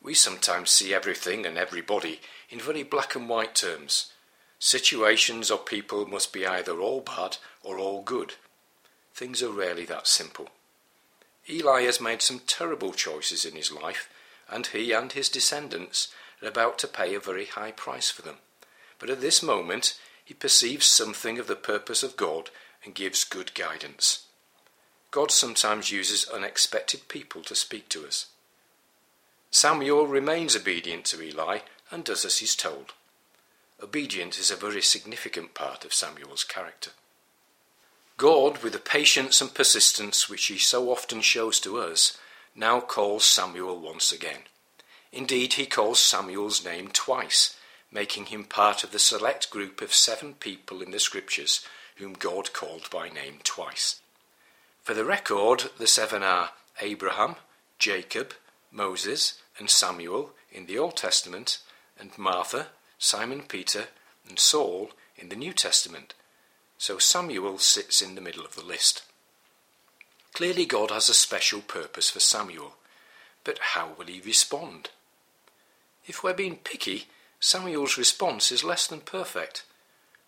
We 0.00 0.14
sometimes 0.14 0.70
see 0.70 0.94
everything 0.94 1.46
and 1.46 1.58
everybody 1.58 2.20
in 2.50 2.61
very 2.61 2.82
black 2.82 3.14
and 3.14 3.28
white 3.28 3.54
terms. 3.54 4.12
Situations 4.58 5.50
or 5.50 5.58
people 5.58 6.06
must 6.06 6.32
be 6.32 6.46
either 6.46 6.80
all 6.80 7.00
bad 7.00 7.38
or 7.62 7.78
all 7.78 8.02
good. 8.02 8.34
Things 9.14 9.42
are 9.42 9.50
rarely 9.50 9.84
that 9.87 10.06
simple. 10.06 10.49
Eli 11.49 11.82
has 11.82 12.00
made 12.00 12.22
some 12.22 12.40
terrible 12.46 12.92
choices 12.92 13.44
in 13.44 13.56
his 13.56 13.72
life, 13.72 14.08
and 14.49 14.68
he 14.68 14.92
and 14.92 15.12
his 15.12 15.28
descendants 15.28 16.08
are 16.42 16.49
about 16.49 16.78
to 16.80 16.88
pay 16.88 17.14
a 17.14 17.20
very 17.20 17.46
high 17.46 17.72
price 17.72 18.11
for 18.11 18.22
them. 18.22 18.37
But 18.99 19.11
at 19.11 19.20
this 19.20 19.42
moment, 19.42 19.99
he 20.25 20.34
perceives 20.34 20.87
something 20.87 21.38
of 21.38 21.46
the 21.46 21.56
purpose 21.56 22.02
of 22.02 22.16
God 22.16 22.50
and 22.84 22.94
gives 22.94 23.25
good 23.25 23.54
guidance. 23.54 24.26
God 25.11 25.30
sometimes 25.30 25.92
uses 25.92 26.28
unexpected 26.28 27.08
people 27.08 27.42
to 27.42 27.54
speak 27.54 27.88
to 27.90 28.06
us. 28.06 28.26
Samuel 29.50 30.06
remains 30.06 30.56
obedient 30.56 31.04
to 31.06 31.22
Eli 31.22 31.58
and 31.90 32.04
does 32.04 32.25
as 32.25 32.38
he's 32.38 32.56
told. 32.56 32.94
Obedience 33.82 34.38
is 34.38 34.50
a 34.50 34.56
very 34.56 34.80
significant 34.80 35.52
part 35.54 35.84
of 35.84 35.92
Samuel's 35.92 36.44
character. 36.44 36.92
God, 38.16 38.62
with 38.62 38.72
the 38.72 38.78
patience 38.78 39.40
and 39.40 39.52
persistence 39.52 40.28
which 40.28 40.46
he 40.46 40.56
so 40.56 40.90
often 40.90 41.20
shows 41.20 41.61
to 41.61 41.78
us, 41.78 42.16
now 42.54 42.80
calls 42.80 43.25
Samuel 43.25 43.78
once 43.78 44.12
again. 44.12 44.42
Indeed, 45.12 45.54
he 45.54 45.66
calls 45.66 45.99
Samuel's 45.99 46.64
name 46.64 46.88
twice, 46.88 47.57
making 47.90 48.26
him 48.26 48.45
part 48.45 48.83
of 48.83 48.92
the 48.92 48.99
select 48.99 49.50
group 49.50 49.83
of 49.83 49.92
seven 49.92 50.35
people 50.35 50.81
in 50.81 50.90
the 50.90 50.99
Scriptures 50.99 51.64
whom 51.97 52.14
God 52.14 52.52
called 52.52 52.88
by 52.90 53.09
name 53.11 53.38
twice. 53.45 54.00
For 54.83 54.95
the 54.95 55.04
record, 55.04 55.71
the 55.78 55.87
seven 55.87 56.23
are 56.23 56.50
Abraham, 56.81 57.37
Jacob, 57.78 58.33
Moses, 58.71 59.40
and 59.59 59.69
Samuel 59.69 60.31
in 60.50 60.66
the 60.66 60.78
Old 60.78 60.97
Testament, 60.97 61.59
and 61.99 62.16
Martha, 62.16 62.69
Simon 62.99 63.42
Peter, 63.42 63.88
and 64.28 64.38
Saul 64.38 64.90
in 65.16 65.28
the 65.28 65.37
New 65.37 65.52
Testament. 65.52 66.14
So 66.78 66.99
Samuel 66.99 67.59
sits 67.59 68.00
in 68.00 68.14
the 68.14 68.21
middle 68.21 68.45
of 68.45 68.57
the 68.57 68.64
list. 68.64 69.02
Clearly, 70.33 70.64
God 70.64 70.90
has 70.90 71.09
a 71.09 71.14
special 71.14 71.61
purpose 71.61 72.11
for 72.11 72.21
Samuel, 72.21 72.75
but 73.45 73.59
how 73.59 73.90
will 73.97 74.07
he 74.07 74.21
respond? 74.21 74.88
If 76.06 76.23
we're 76.23 76.35
being 76.35 76.56
picky, 76.56 77.06
Samuel's 77.38 77.99
response 77.99 78.50
is 78.52 78.64
less 78.64 78.87
than 78.87 79.00
perfect. 79.00 79.64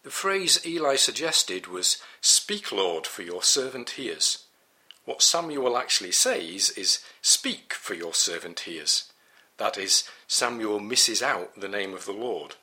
The 0.02 0.10
phrase 0.10 0.64
Eli 0.66 0.96
suggested 0.96 1.66
was, 1.66 1.98
Speak, 2.20 2.70
Lord, 2.70 3.06
for 3.06 3.22
your 3.22 3.42
servant 3.42 3.90
hears. 3.90 4.44
What 5.04 5.22
Samuel 5.22 5.76
actually 5.76 6.12
says 6.12 6.70
is, 6.70 7.04
Speak, 7.22 7.72
for 7.74 7.94
your 7.94 8.14
servant 8.14 8.60
hears. 8.60 9.12
That 9.56 9.78
is, 9.78 10.08
Samuel 10.26 10.80
misses 10.80 11.22
out 11.22 11.58
the 11.58 11.68
name 11.68 11.94
of 11.94 12.06
the 12.06 12.12
Lord. 12.12 12.56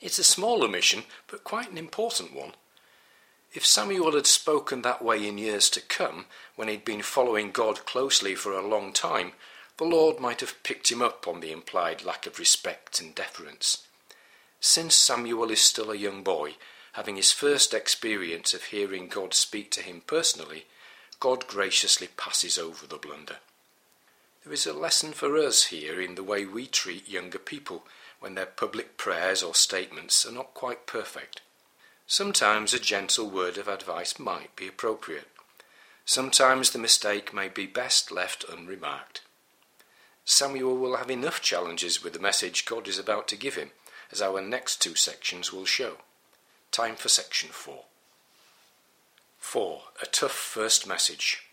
It's 0.00 0.18
a 0.18 0.24
small 0.24 0.62
omission, 0.62 1.04
but 1.26 1.44
quite 1.44 1.70
an 1.70 1.78
important 1.78 2.34
one. 2.34 2.52
If 3.52 3.66
Samuel 3.66 4.12
had 4.12 4.26
spoken 4.26 4.82
that 4.82 5.02
way 5.02 5.26
in 5.26 5.38
years 5.38 5.68
to 5.70 5.80
come, 5.80 6.26
when 6.54 6.68
he'd 6.68 6.84
been 6.84 7.02
following 7.02 7.50
God 7.50 7.84
closely 7.86 8.34
for 8.34 8.52
a 8.52 8.66
long 8.66 8.92
time, 8.92 9.32
the 9.78 9.84
Lord 9.84 10.18
might 10.18 10.40
have 10.40 10.62
picked 10.64 10.90
him 10.90 11.00
up 11.00 11.26
on 11.28 11.40
the 11.40 11.52
implied 11.52 12.04
lack 12.04 12.26
of 12.26 12.38
respect 12.38 13.00
and 13.00 13.14
deference. 13.14 13.86
Since 14.60 14.96
Samuel 14.96 15.52
is 15.52 15.60
still 15.60 15.92
a 15.92 15.96
young 15.96 16.24
boy, 16.24 16.56
having 16.94 17.14
his 17.14 17.30
first 17.30 17.72
experience 17.72 18.52
of 18.52 18.64
hearing 18.64 19.06
God 19.08 19.34
speak 19.34 19.70
to 19.72 19.82
him 19.82 20.02
personally, 20.04 20.66
God 21.20 21.46
graciously 21.46 22.08
passes 22.16 22.58
over 22.58 22.86
the 22.86 22.96
blunder. 22.96 23.36
There 24.44 24.52
is 24.52 24.66
a 24.66 24.72
lesson 24.72 25.12
for 25.12 25.36
us 25.36 25.66
here 25.66 26.00
in 26.00 26.16
the 26.16 26.24
way 26.24 26.44
we 26.44 26.66
treat 26.66 27.08
younger 27.08 27.38
people 27.38 27.84
when 28.18 28.34
their 28.34 28.46
public 28.46 28.96
prayers 28.96 29.44
or 29.44 29.54
statements 29.54 30.26
are 30.26 30.32
not 30.32 30.54
quite 30.54 30.86
perfect. 30.86 31.40
Sometimes 32.08 32.74
a 32.74 32.80
gentle 32.80 33.30
word 33.30 33.58
of 33.58 33.68
advice 33.68 34.18
might 34.18 34.56
be 34.56 34.66
appropriate. 34.66 35.28
Sometimes 36.04 36.70
the 36.70 36.78
mistake 36.78 37.32
may 37.32 37.48
be 37.48 37.66
best 37.66 38.10
left 38.10 38.44
unremarked. 38.48 39.20
Samuel 40.30 40.76
will 40.76 40.96
have 40.96 41.10
enough 41.10 41.40
challenges 41.40 42.04
with 42.04 42.12
the 42.12 42.18
message 42.18 42.66
God 42.66 42.86
is 42.86 42.98
about 42.98 43.28
to 43.28 43.36
give 43.36 43.54
him 43.54 43.70
as 44.12 44.20
our 44.20 44.42
next 44.42 44.82
two 44.82 44.94
sections 44.94 45.54
will 45.54 45.64
show. 45.64 45.96
Time 46.70 46.96
for 46.96 47.08
section 47.08 47.48
4. 47.48 47.84
4. 49.38 49.82
A 50.02 50.06
tough 50.06 50.32
first 50.32 50.86
message. 50.86 51.44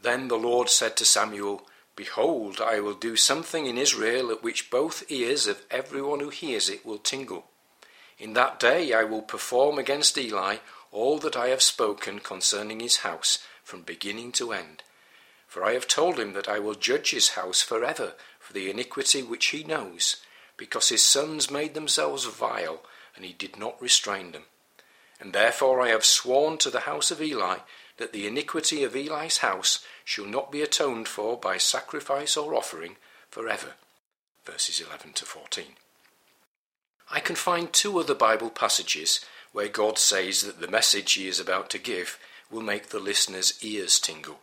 Then 0.00 0.28
the 0.28 0.36
Lord 0.36 0.70
said 0.70 0.96
to 0.98 1.04
Samuel, 1.04 1.66
Behold, 1.96 2.60
I 2.60 2.78
will 2.78 2.94
do 2.94 3.16
something 3.16 3.66
in 3.66 3.76
Israel 3.76 4.30
at 4.30 4.44
which 4.44 4.70
both 4.70 5.02
ears 5.10 5.48
of 5.48 5.66
everyone 5.68 6.20
who 6.20 6.28
hears 6.28 6.68
it 6.68 6.86
will 6.86 6.98
tingle. 6.98 7.46
In 8.20 8.34
that 8.34 8.60
day 8.60 8.92
I 8.92 9.02
will 9.02 9.22
perform 9.22 9.80
against 9.80 10.16
Eli 10.16 10.58
all 10.92 11.18
that 11.18 11.36
I 11.36 11.48
have 11.48 11.60
spoken 11.60 12.20
concerning 12.20 12.78
his 12.78 12.98
house 12.98 13.40
from 13.64 13.82
beginning 13.82 14.30
to 14.32 14.52
end. 14.52 14.84
For 15.52 15.62
I 15.62 15.74
have 15.74 15.86
told 15.86 16.18
him 16.18 16.32
that 16.32 16.48
I 16.48 16.58
will 16.58 16.74
judge 16.74 17.10
his 17.10 17.36
house 17.36 17.60
forever 17.60 18.14
for 18.40 18.54
the 18.54 18.70
iniquity 18.70 19.22
which 19.22 19.48
he 19.48 19.62
knows, 19.62 20.16
because 20.56 20.88
his 20.88 21.02
sons 21.02 21.50
made 21.50 21.74
themselves 21.74 22.24
vile, 22.24 22.80
and 23.14 23.22
he 23.22 23.34
did 23.34 23.58
not 23.58 23.78
restrain 23.78 24.32
them. 24.32 24.44
And 25.20 25.34
therefore 25.34 25.82
I 25.82 25.88
have 25.88 26.06
sworn 26.06 26.56
to 26.56 26.70
the 26.70 26.88
house 26.88 27.10
of 27.10 27.20
Eli 27.20 27.58
that 27.98 28.14
the 28.14 28.26
iniquity 28.26 28.82
of 28.82 28.96
Eli's 28.96 29.38
house 29.38 29.84
shall 30.06 30.24
not 30.24 30.50
be 30.50 30.62
atoned 30.62 31.06
for 31.06 31.36
by 31.36 31.58
sacrifice 31.58 32.34
or 32.34 32.54
offering 32.54 32.96
forever. 33.28 33.74
Verses 34.46 34.80
11 34.80 35.12
to 35.12 35.26
14. 35.26 35.64
I 37.10 37.20
can 37.20 37.36
find 37.36 37.70
two 37.70 37.98
other 37.98 38.14
Bible 38.14 38.48
passages 38.48 39.22
where 39.52 39.68
God 39.68 39.98
says 39.98 40.40
that 40.40 40.62
the 40.62 40.66
message 40.66 41.12
he 41.12 41.28
is 41.28 41.38
about 41.38 41.68
to 41.68 41.78
give 41.78 42.18
will 42.50 42.62
make 42.62 42.88
the 42.88 42.98
listener's 42.98 43.62
ears 43.62 43.98
tingle. 44.00 44.40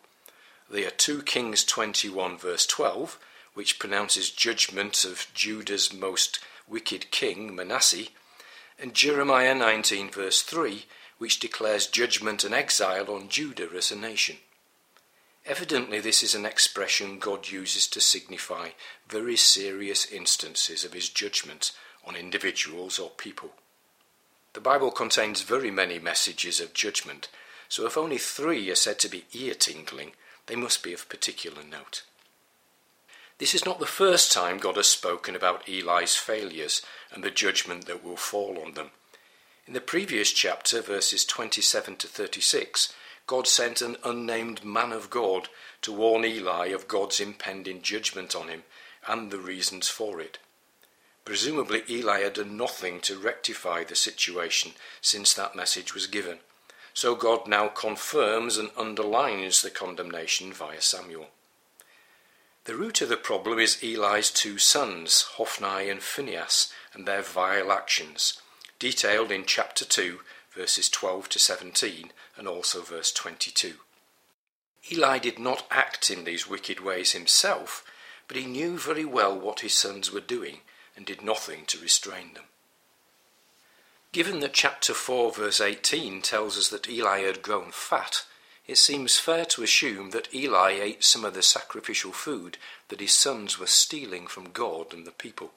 They 0.72 0.86
are 0.86 0.92
2 0.92 1.24
Kings 1.24 1.64
21, 1.64 2.38
verse 2.38 2.68
12, 2.68 3.20
which 3.56 3.80
pronounces 3.80 4.30
judgment 4.30 5.04
of 5.04 5.26
Judah's 5.34 5.92
most 5.92 6.40
wicked 6.68 7.10
king, 7.10 7.56
Manasseh, 7.56 8.10
and 8.78 8.94
Jeremiah 8.94 9.56
19, 9.56 10.12
verse 10.12 10.44
3, 10.44 10.86
which 11.18 11.40
declares 11.40 11.88
judgment 11.88 12.44
and 12.44 12.54
exile 12.54 13.10
on 13.10 13.30
Judah 13.30 13.70
as 13.76 13.92
a 13.92 13.96
nation. 13.96 14.38
Evidently, 15.46 16.00
this 16.00 16.22
is 16.22 16.36
an 16.36 16.46
expression 16.46 17.18
God 17.18 17.50
uses 17.50 17.88
to 17.88 18.00
signify 18.00 18.70
very 19.08 19.36
serious 19.36 20.06
instances 20.06 20.84
of 20.84 20.94
his 20.94 21.10
judgment 21.10 21.72
on 22.06 22.16
individuals 22.16 23.00
or 23.00 23.10
people. 23.10 23.52
The 24.54 24.62
Bible 24.62 24.92
contains 24.92 25.42
very 25.42 25.72
many 25.72 25.98
messages 25.98 26.60
of 26.60 26.74
judgment, 26.76 27.28
so 27.68 27.88
if 27.88 27.98
only 27.98 28.20
three 28.20 28.70
are 28.70 28.76
said 28.76 29.00
to 29.00 29.10
be 29.10 29.26
ear 29.34 29.56
tingling, 29.56 30.12
they 30.50 30.56
must 30.56 30.84
be 30.84 30.94
of 30.94 31.08
particular 31.08 31.62
note. 31.64 32.04
This 33.38 33.54
is 33.54 33.66
not 33.66 33.80
the 33.80 33.86
first 33.86 34.32
time 34.32 34.58
God 34.58 34.76
has 34.76 34.88
spoken 34.88 35.36
about 35.36 35.70
Eli's 35.70 36.16
failures 36.16 36.82
and 37.14 37.24
the 37.24 37.32
judgment 37.32 37.86
that 37.86 38.04
will 38.04 38.18
fall 38.18 38.58
on 38.60 38.74
them. 38.74 38.90
In 39.68 39.74
the 39.74 39.80
previous 39.80 40.34
chapter, 40.34 40.82
verses 40.82 41.24
27 41.24 41.96
to 41.98 42.08
36, 42.08 42.92
God 43.28 43.48
sent 43.48 43.82
an 43.82 43.98
unnamed 44.04 44.66
man 44.66 44.92
of 44.92 45.12
God 45.12 45.50
to 45.84 45.94
warn 45.94 46.26
Eli 46.26 46.70
of 46.70 46.88
God's 46.88 47.20
impending 47.20 47.84
judgment 47.84 48.36
on 48.36 48.48
him 48.48 48.64
and 49.08 49.30
the 49.30 49.38
reasons 49.38 49.88
for 49.88 50.20
it. 50.20 50.40
Presumably, 51.24 51.84
Eli 51.88 52.22
had 52.22 52.34
done 52.34 52.58
nothing 52.58 53.00
to 53.02 53.20
rectify 53.20 53.84
the 53.84 53.96
situation 53.96 54.72
since 55.00 55.34
that 55.36 55.56
message 55.56 55.94
was 55.94 56.08
given. 56.08 56.40
So 56.94 57.16
God 57.16 57.48
now 57.48 57.68
confirms 57.68 58.58
and 58.58 58.72
underlines 58.78 59.62
the 59.62 59.70
condemnation 59.70 60.52
via 60.52 60.82
Samuel. 60.82 61.30
The 62.66 62.76
root 62.76 63.02
of 63.02 63.10
the 63.10 63.18
problem 63.18 63.58
is 63.58 63.82
Eli's 63.82 64.30
two 64.30 64.58
sons, 64.58 65.24
Hophni 65.38 65.90
and 65.90 66.04
Phinehas, 66.04 66.72
and 66.94 67.08
their 67.08 67.22
vile 67.22 67.72
actions, 67.72 68.40
detailed 68.78 69.32
in 69.32 69.46
chapter 69.46 69.86
2, 69.86 70.20
verses 70.52 70.90
12 70.90 71.30
to 71.30 71.40
17, 71.40 72.12
and 72.38 72.48
also 72.48 72.82
verse 72.82 73.12
22. 73.12 73.76
Eli 74.92 75.20
did 75.20 75.40
not 75.40 75.66
act 75.72 76.10
in 76.10 76.24
these 76.24 76.50
wicked 76.50 76.80
ways 76.80 77.14
himself, 77.14 77.84
but 78.28 78.38
he 78.38 78.46
knew 78.46 78.78
very 78.78 79.06
well 79.06 79.38
what 79.38 79.62
his 79.62 79.74
sons 79.74 80.12
were 80.12 80.20
doing 80.20 80.60
and 80.96 81.06
did 81.06 81.22
nothing 81.22 81.66
to 81.66 81.80
restrain 81.80 82.34
them. 82.34 82.46
Given 84.12 84.40
that 84.40 84.54
chapter 84.54 84.96
4, 84.96 85.34
verse 85.34 85.62
18 85.62 86.24
tells 86.24 86.58
us 86.58 86.70
that 86.70 86.90
Eli 86.90 87.20
had 87.20 87.44
grown 87.44 87.70
fat, 87.72 88.26
it 88.66 88.80
seems 88.80 89.20
fair 89.20 89.46
to 89.46 89.62
assume 89.62 90.10
that 90.10 90.34
Eli 90.34 90.72
ate 90.72 91.04
some 91.04 91.24
of 91.24 91.36
the 91.36 91.44
sacrificial 91.44 92.12
food 92.12 92.58
that 92.88 93.02
his 93.02 93.14
sons 93.14 93.60
were 93.60 93.68
stealing 93.68 94.26
from 94.26 94.50
God 94.50 94.94
and 94.94 95.06
the 95.06 95.12
people. 95.12 95.52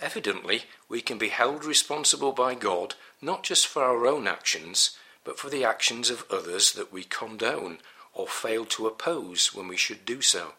Evidently, 0.00 0.64
we 0.88 1.00
can 1.00 1.16
be 1.16 1.28
held 1.28 1.64
responsible 1.64 2.32
by 2.32 2.56
God 2.56 2.96
not 3.22 3.44
just 3.44 3.68
for 3.68 3.84
our 3.84 4.04
own 4.06 4.26
actions, 4.26 4.96
but 5.22 5.38
for 5.38 5.48
the 5.48 5.64
actions 5.64 6.10
of 6.10 6.24
others 6.28 6.72
that 6.72 6.92
we 6.92 7.04
condone 7.04 7.78
or 8.14 8.26
fail 8.26 8.64
to 8.64 8.88
oppose 8.88 9.54
when 9.54 9.68
we 9.68 9.76
should 9.76 10.04
do 10.04 10.20
so, 10.20 10.54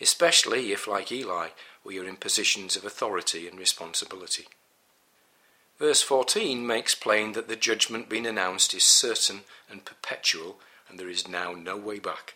especially 0.00 0.72
if, 0.72 0.88
like 0.88 1.12
Eli, 1.12 1.50
we 1.84 1.96
are 2.00 2.04
in 2.04 2.16
positions 2.16 2.74
of 2.76 2.84
authority 2.84 3.46
and 3.46 3.56
responsibility. 3.56 4.46
Verse 5.78 6.02
14 6.02 6.66
makes 6.66 6.94
plain 6.96 7.32
that 7.32 7.46
the 7.46 7.56
judgment 7.56 8.08
being 8.08 8.26
announced 8.26 8.74
is 8.74 8.82
certain 8.82 9.42
and 9.70 9.84
perpetual, 9.84 10.58
and 10.88 10.98
there 10.98 11.08
is 11.08 11.28
now 11.28 11.52
no 11.52 11.76
way 11.76 12.00
back. 12.00 12.34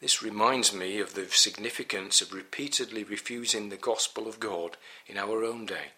This 0.00 0.22
reminds 0.22 0.74
me 0.74 1.00
of 1.00 1.14
the 1.14 1.26
significance 1.30 2.20
of 2.20 2.34
repeatedly 2.34 3.04
refusing 3.04 3.70
the 3.70 3.76
gospel 3.78 4.28
of 4.28 4.38
God 4.38 4.76
in 5.06 5.16
our 5.16 5.42
own 5.42 5.64
day. 5.64 5.92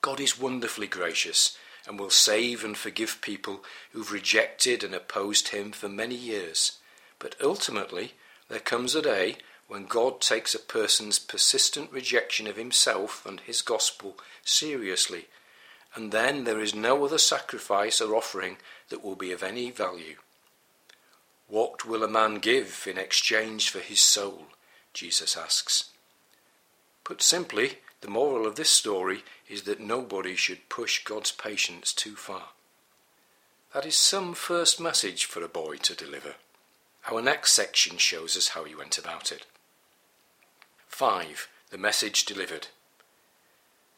God 0.00 0.20
is 0.20 0.40
wonderfully 0.40 0.86
gracious 0.86 1.58
and 1.86 1.98
will 1.98 2.10
save 2.10 2.64
and 2.64 2.76
forgive 2.76 3.20
people 3.20 3.62
who've 3.92 4.12
rejected 4.12 4.82
and 4.82 4.94
opposed 4.94 5.48
him 5.48 5.72
for 5.72 5.88
many 5.90 6.14
years. 6.14 6.78
But 7.18 7.36
ultimately, 7.42 8.14
there 8.48 8.60
comes 8.60 8.94
a 8.94 9.02
day 9.02 9.36
when 9.68 9.86
God 9.86 10.20
takes 10.20 10.54
a 10.54 10.58
person's 10.58 11.18
persistent 11.18 11.90
rejection 11.90 12.46
of 12.46 12.56
himself 12.56 13.24
and 13.26 13.40
his 13.40 13.62
gospel 13.62 14.16
seriously, 14.44 15.26
and 15.94 16.12
then 16.12 16.44
there 16.44 16.60
is 16.60 16.74
no 16.74 17.04
other 17.04 17.18
sacrifice 17.18 18.00
or 18.00 18.14
offering 18.14 18.56
that 18.88 19.04
will 19.04 19.16
be 19.16 19.32
of 19.32 19.42
any 19.42 19.70
value. 19.70 20.16
What 21.48 21.86
will 21.86 22.02
a 22.02 22.08
man 22.08 22.36
give 22.36 22.86
in 22.90 22.98
exchange 22.98 23.70
for 23.70 23.78
his 23.78 24.00
soul? 24.00 24.46
Jesus 24.92 25.36
asks. 25.36 25.90
Put 27.04 27.22
simply, 27.22 27.78
the 28.00 28.08
moral 28.08 28.46
of 28.46 28.56
this 28.56 28.70
story 28.70 29.24
is 29.48 29.62
that 29.62 29.80
nobody 29.80 30.34
should 30.36 30.68
push 30.68 31.04
God's 31.04 31.32
patience 31.32 31.92
too 31.92 32.16
far. 32.16 32.48
That 33.72 33.86
is 33.86 33.96
some 33.96 34.34
first 34.34 34.80
message 34.80 35.24
for 35.24 35.42
a 35.42 35.48
boy 35.48 35.76
to 35.78 35.94
deliver. 35.94 36.34
Our 37.10 37.20
next 37.20 37.52
section 37.52 37.98
shows 37.98 38.36
us 38.36 38.48
how 38.48 38.64
he 38.64 38.74
went 38.74 38.98
about 38.98 39.32
it. 39.32 39.44
5. 40.94 41.48
The 41.70 41.76
message 41.76 42.24
delivered. 42.24 42.68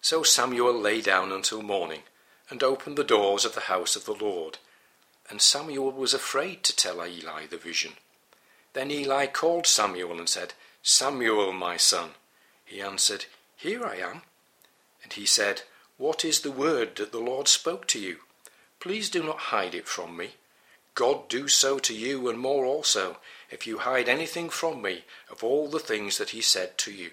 So 0.01 0.23
Samuel 0.23 0.73
lay 0.73 1.03
down 1.03 1.31
until 1.31 1.61
morning, 1.61 2.05
and 2.49 2.63
opened 2.63 2.97
the 2.97 3.05
doors 3.05 3.45
of 3.45 3.55
the 3.55 3.69
house 3.73 3.97
of 3.97 4.07
the 4.07 4.15
Lord. 4.15 4.57
And 5.29 5.43
Samuel 5.43 5.93
was 5.93 6.15
afraid 6.15 6.65
to 6.65 6.75
tell 6.75 7.07
Eli 7.07 7.45
the 7.45 7.59
vision. 7.59 7.93
Then 8.73 8.91
Eli 8.91 9.27
called 9.27 9.67
Samuel 9.67 10.19
and 10.19 10.27
said, 10.27 10.55
Samuel, 10.83 11.53
my 11.53 11.77
son. 11.77 12.13
He 12.65 12.81
answered, 12.81 13.27
Here 13.59 13.85
I 13.85 13.97
am. 13.97 14.23
And 15.03 15.13
he 15.13 15.27
said, 15.27 15.65
What 15.99 16.25
is 16.25 16.41
the 16.41 16.51
word 16.51 16.97
that 16.97 17.13
the 17.13 17.19
Lord 17.19 17.47
spoke 17.47 17.87
to 17.89 18.01
you? 18.01 18.21
Please 18.81 19.11
do 19.11 19.23
not 19.23 19.53
hide 19.53 19.75
it 19.75 19.87
from 19.87 20.17
me. 20.17 20.37
God 20.97 21.29
do 21.29 21.47
so 21.47 21.79
to 21.79 21.95
you 21.95 22.29
and 22.29 22.39
more 22.39 22.65
also, 22.65 23.19
if 23.51 23.67
you 23.67 23.79
hide 23.79 24.09
anything 24.09 24.49
from 24.49 24.81
me 24.81 25.05
of 25.31 25.45
all 25.45 25.69
the 25.69 25.79
things 25.79 26.17
that 26.17 26.31
he 26.31 26.41
said 26.41 26.79
to 26.79 26.91
you. 26.91 27.11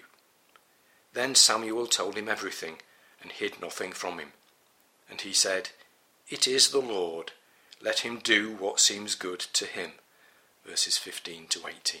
Then 1.12 1.34
Samuel 1.34 1.86
told 1.86 2.16
him 2.16 2.26
everything, 2.28 2.78
and 3.22 3.30
hid 3.30 3.60
nothing 3.60 3.92
from 3.92 4.18
him. 4.18 4.32
And 5.08 5.20
he 5.20 5.34
said, 5.34 5.68
It 6.28 6.48
is 6.48 6.70
the 6.70 6.80
Lord. 6.80 7.32
Let 7.82 8.00
him 8.00 8.20
do 8.24 8.56
what 8.58 8.80
seems 8.80 9.14
good 9.14 9.40
to 9.40 9.66
him. 9.66 9.92
Verses 10.66 10.96
15 10.96 11.46
to 11.48 11.60
18. 11.68 12.00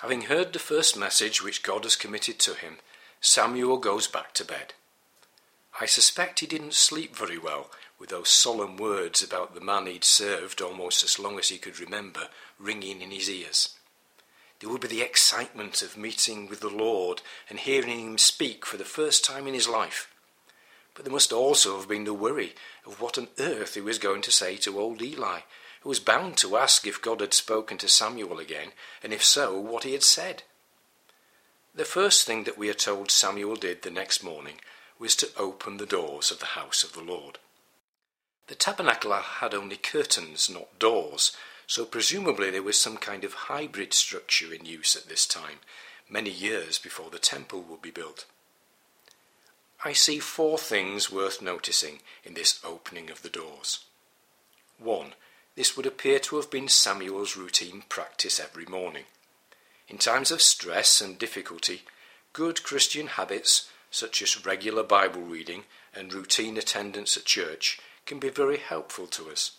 Having 0.00 0.22
heard 0.22 0.52
the 0.52 0.58
first 0.58 0.98
message 0.98 1.42
which 1.42 1.62
God 1.62 1.82
has 1.84 1.96
committed 1.96 2.38
to 2.40 2.52
him, 2.52 2.76
Samuel 3.22 3.78
goes 3.78 4.06
back 4.06 4.34
to 4.34 4.44
bed. 4.44 4.74
I 5.80 5.86
suspect 5.86 6.38
he 6.38 6.46
didn't 6.46 6.74
sleep 6.74 7.16
very 7.16 7.38
well 7.38 7.70
with 7.98 8.10
those 8.10 8.28
solemn 8.28 8.76
words 8.76 9.22
about 9.22 9.54
the 9.54 9.60
man 9.60 9.86
he'd 9.86 10.04
served 10.04 10.60
almost 10.60 11.02
as 11.02 11.18
long 11.18 11.38
as 11.38 11.48
he 11.48 11.58
could 11.58 11.80
remember 11.80 12.28
ringing 12.60 13.02
in 13.02 13.10
his 13.10 13.28
ears. 13.28 13.74
There 14.60 14.70
would 14.70 14.80
be 14.80 14.88
the 14.88 15.02
excitement 15.02 15.82
of 15.82 15.96
meeting 15.96 16.48
with 16.48 16.60
the 16.60 16.68
Lord 16.68 17.22
and 17.50 17.58
hearing 17.58 17.98
him 17.98 18.18
speak 18.18 18.64
for 18.64 18.76
the 18.76 18.84
first 18.84 19.24
time 19.24 19.48
in 19.48 19.54
his 19.54 19.68
life. 19.68 20.08
But 20.94 21.04
there 21.04 21.12
must 21.12 21.32
also 21.32 21.76
have 21.76 21.88
been 21.88 22.04
the 22.04 22.14
worry 22.14 22.54
of 22.86 23.00
what 23.00 23.18
on 23.18 23.28
earth 23.40 23.74
he 23.74 23.80
was 23.80 23.98
going 23.98 24.22
to 24.22 24.30
say 24.30 24.56
to 24.58 24.78
old 24.78 25.02
Eli, 25.02 25.40
who 25.80 25.88
was 25.88 25.98
bound 25.98 26.36
to 26.36 26.56
ask 26.56 26.86
if 26.86 27.02
God 27.02 27.20
had 27.20 27.34
spoken 27.34 27.78
to 27.78 27.88
Samuel 27.88 28.38
again, 28.38 28.68
and 29.02 29.12
if 29.12 29.24
so, 29.24 29.58
what 29.58 29.82
he 29.82 29.92
had 29.92 30.04
said. 30.04 30.44
The 31.74 31.84
first 31.84 32.24
thing 32.24 32.44
that 32.44 32.56
we 32.56 32.70
are 32.70 32.74
told 32.74 33.10
Samuel 33.10 33.56
did 33.56 33.82
the 33.82 33.90
next 33.90 34.22
morning 34.22 34.60
was 34.98 35.16
to 35.16 35.30
open 35.36 35.76
the 35.76 35.86
doors 35.86 36.30
of 36.30 36.40
the 36.40 36.54
house 36.58 36.84
of 36.84 36.92
the 36.92 37.02
Lord. 37.02 37.38
The 38.46 38.54
tabernacle 38.54 39.12
had 39.12 39.54
only 39.54 39.76
curtains, 39.76 40.50
not 40.50 40.78
doors, 40.78 41.36
so 41.66 41.84
presumably 41.84 42.50
there 42.50 42.62
was 42.62 42.78
some 42.78 42.98
kind 42.98 43.24
of 43.24 43.34
hybrid 43.34 43.94
structure 43.94 44.52
in 44.52 44.66
use 44.66 44.96
at 44.96 45.08
this 45.08 45.26
time, 45.26 45.60
many 46.08 46.30
years 46.30 46.78
before 46.78 47.10
the 47.10 47.18
temple 47.18 47.62
would 47.62 47.80
be 47.80 47.90
built. 47.90 48.26
I 49.84 49.92
see 49.92 50.18
four 50.18 50.58
things 50.58 51.10
worth 51.10 51.42
noticing 51.42 52.00
in 52.22 52.34
this 52.34 52.60
opening 52.64 53.10
of 53.10 53.22
the 53.22 53.28
doors. 53.28 53.84
One, 54.78 55.14
this 55.56 55.76
would 55.76 55.86
appear 55.86 56.18
to 56.20 56.36
have 56.36 56.50
been 56.50 56.68
Samuel's 56.68 57.36
routine 57.36 57.84
practice 57.88 58.40
every 58.40 58.66
morning. 58.66 59.04
In 59.88 59.98
times 59.98 60.30
of 60.30 60.42
stress 60.42 61.00
and 61.00 61.18
difficulty, 61.18 61.82
good 62.32 62.62
Christian 62.62 63.06
habits, 63.08 63.70
such 63.94 64.20
as 64.22 64.44
regular 64.44 64.82
Bible 64.82 65.20
reading 65.20 65.62
and 65.94 66.12
routine 66.12 66.56
attendance 66.56 67.16
at 67.16 67.24
church, 67.24 67.78
can 68.06 68.18
be 68.18 68.28
very 68.28 68.56
helpful 68.56 69.06
to 69.06 69.30
us. 69.30 69.52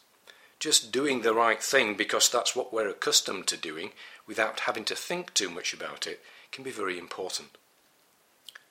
Just 0.59 0.91
doing 0.91 1.21
the 1.21 1.33
right 1.33 1.63
thing 1.63 1.95
because 1.95 2.27
that's 2.27 2.53
what 2.53 2.73
we're 2.73 2.89
accustomed 2.89 3.47
to 3.47 3.55
doing 3.55 3.91
without 4.27 4.61
having 4.61 4.83
to 4.85 4.95
think 4.95 5.33
too 5.33 5.49
much 5.49 5.73
about 5.73 6.05
it 6.05 6.21
can 6.51 6.65
be 6.65 6.71
very 6.71 6.99
important. 6.99 7.57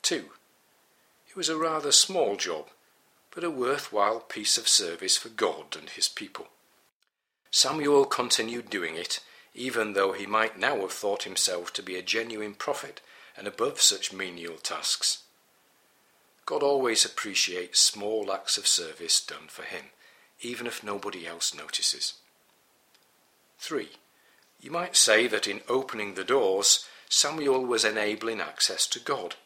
2. 0.02 0.26
It 1.28 1.34
was 1.34 1.48
a 1.48 1.56
rather 1.56 1.92
small 1.92 2.36
job, 2.36 2.66
but 3.34 3.42
a 3.42 3.50
worthwhile 3.50 4.20
piece 4.20 4.58
of 4.58 4.68
service 4.68 5.16
for 5.16 5.30
God 5.30 5.76
and 5.78 5.88
his 5.88 6.08
people. 6.08 6.48
Samuel 7.50 8.04
continued 8.04 8.68
doing 8.68 8.96
it, 8.96 9.20
even 9.54 9.94
though 9.94 10.12
he 10.12 10.26
might 10.26 10.58
now 10.58 10.80
have 10.80 10.92
thought 10.92 11.22
himself 11.22 11.72
to 11.72 11.82
be 11.82 11.96
a 11.96 12.02
genuine 12.02 12.54
prophet 12.54 13.00
and 13.36 13.46
above 13.46 13.80
such 13.80 14.12
menial 14.12 14.56
tasks. 14.56 15.23
God 16.46 16.62
always 16.62 17.04
appreciates 17.04 17.80
small 17.80 18.32
acts 18.32 18.58
of 18.58 18.66
service 18.66 19.24
done 19.24 19.48
for 19.48 19.62
him, 19.62 19.84
even 20.40 20.66
if 20.66 20.84
nobody 20.84 21.26
else 21.26 21.54
notices. 21.54 22.14
3. 23.58 23.88
You 24.60 24.70
might 24.70 24.96
say 24.96 25.26
that 25.26 25.48
in 25.48 25.62
opening 25.68 26.14
the 26.14 26.24
doors, 26.24 26.86
Samuel 27.08 27.64
was 27.64 27.84
enabling 27.84 28.40
access 28.40 28.86
to 28.88 29.00
God. 29.00 29.36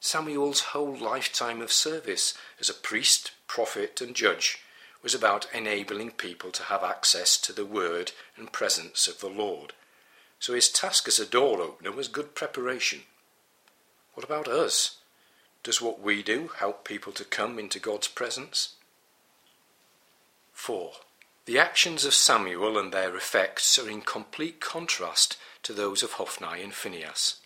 Samuel's 0.00 0.60
whole 0.60 0.96
lifetime 0.96 1.62
of 1.62 1.72
service 1.72 2.34
as 2.60 2.68
a 2.68 2.74
priest, 2.74 3.32
prophet, 3.46 4.00
and 4.00 4.14
judge 4.14 4.58
was 5.02 5.14
about 5.14 5.46
enabling 5.54 6.10
people 6.10 6.50
to 6.50 6.64
have 6.64 6.82
access 6.82 7.38
to 7.38 7.52
the 7.52 7.64
word 7.64 8.12
and 8.36 8.52
presence 8.52 9.08
of 9.08 9.20
the 9.20 9.28
Lord. 9.28 9.72
So 10.38 10.52
his 10.52 10.68
task 10.68 11.08
as 11.08 11.18
a 11.18 11.26
door 11.26 11.60
opener 11.62 11.92
was 11.92 12.08
good 12.08 12.34
preparation. 12.34 13.02
What 14.14 14.24
about 14.24 14.48
us? 14.48 14.98
Does 15.66 15.82
what 15.82 16.00
we 16.00 16.22
do 16.22 16.52
help 16.58 16.84
people 16.84 17.12
to 17.14 17.24
come 17.24 17.58
into 17.58 17.80
God's 17.80 18.06
presence? 18.06 18.74
4. 20.52 20.92
The 21.46 21.58
actions 21.58 22.04
of 22.04 22.14
Samuel 22.14 22.78
and 22.78 22.92
their 22.92 23.16
effects 23.16 23.76
are 23.76 23.90
in 23.90 24.02
complete 24.02 24.60
contrast 24.60 25.36
to 25.64 25.72
those 25.72 26.04
of 26.04 26.12
Hophni 26.12 26.62
and 26.62 26.72
Phinehas. 26.72 27.40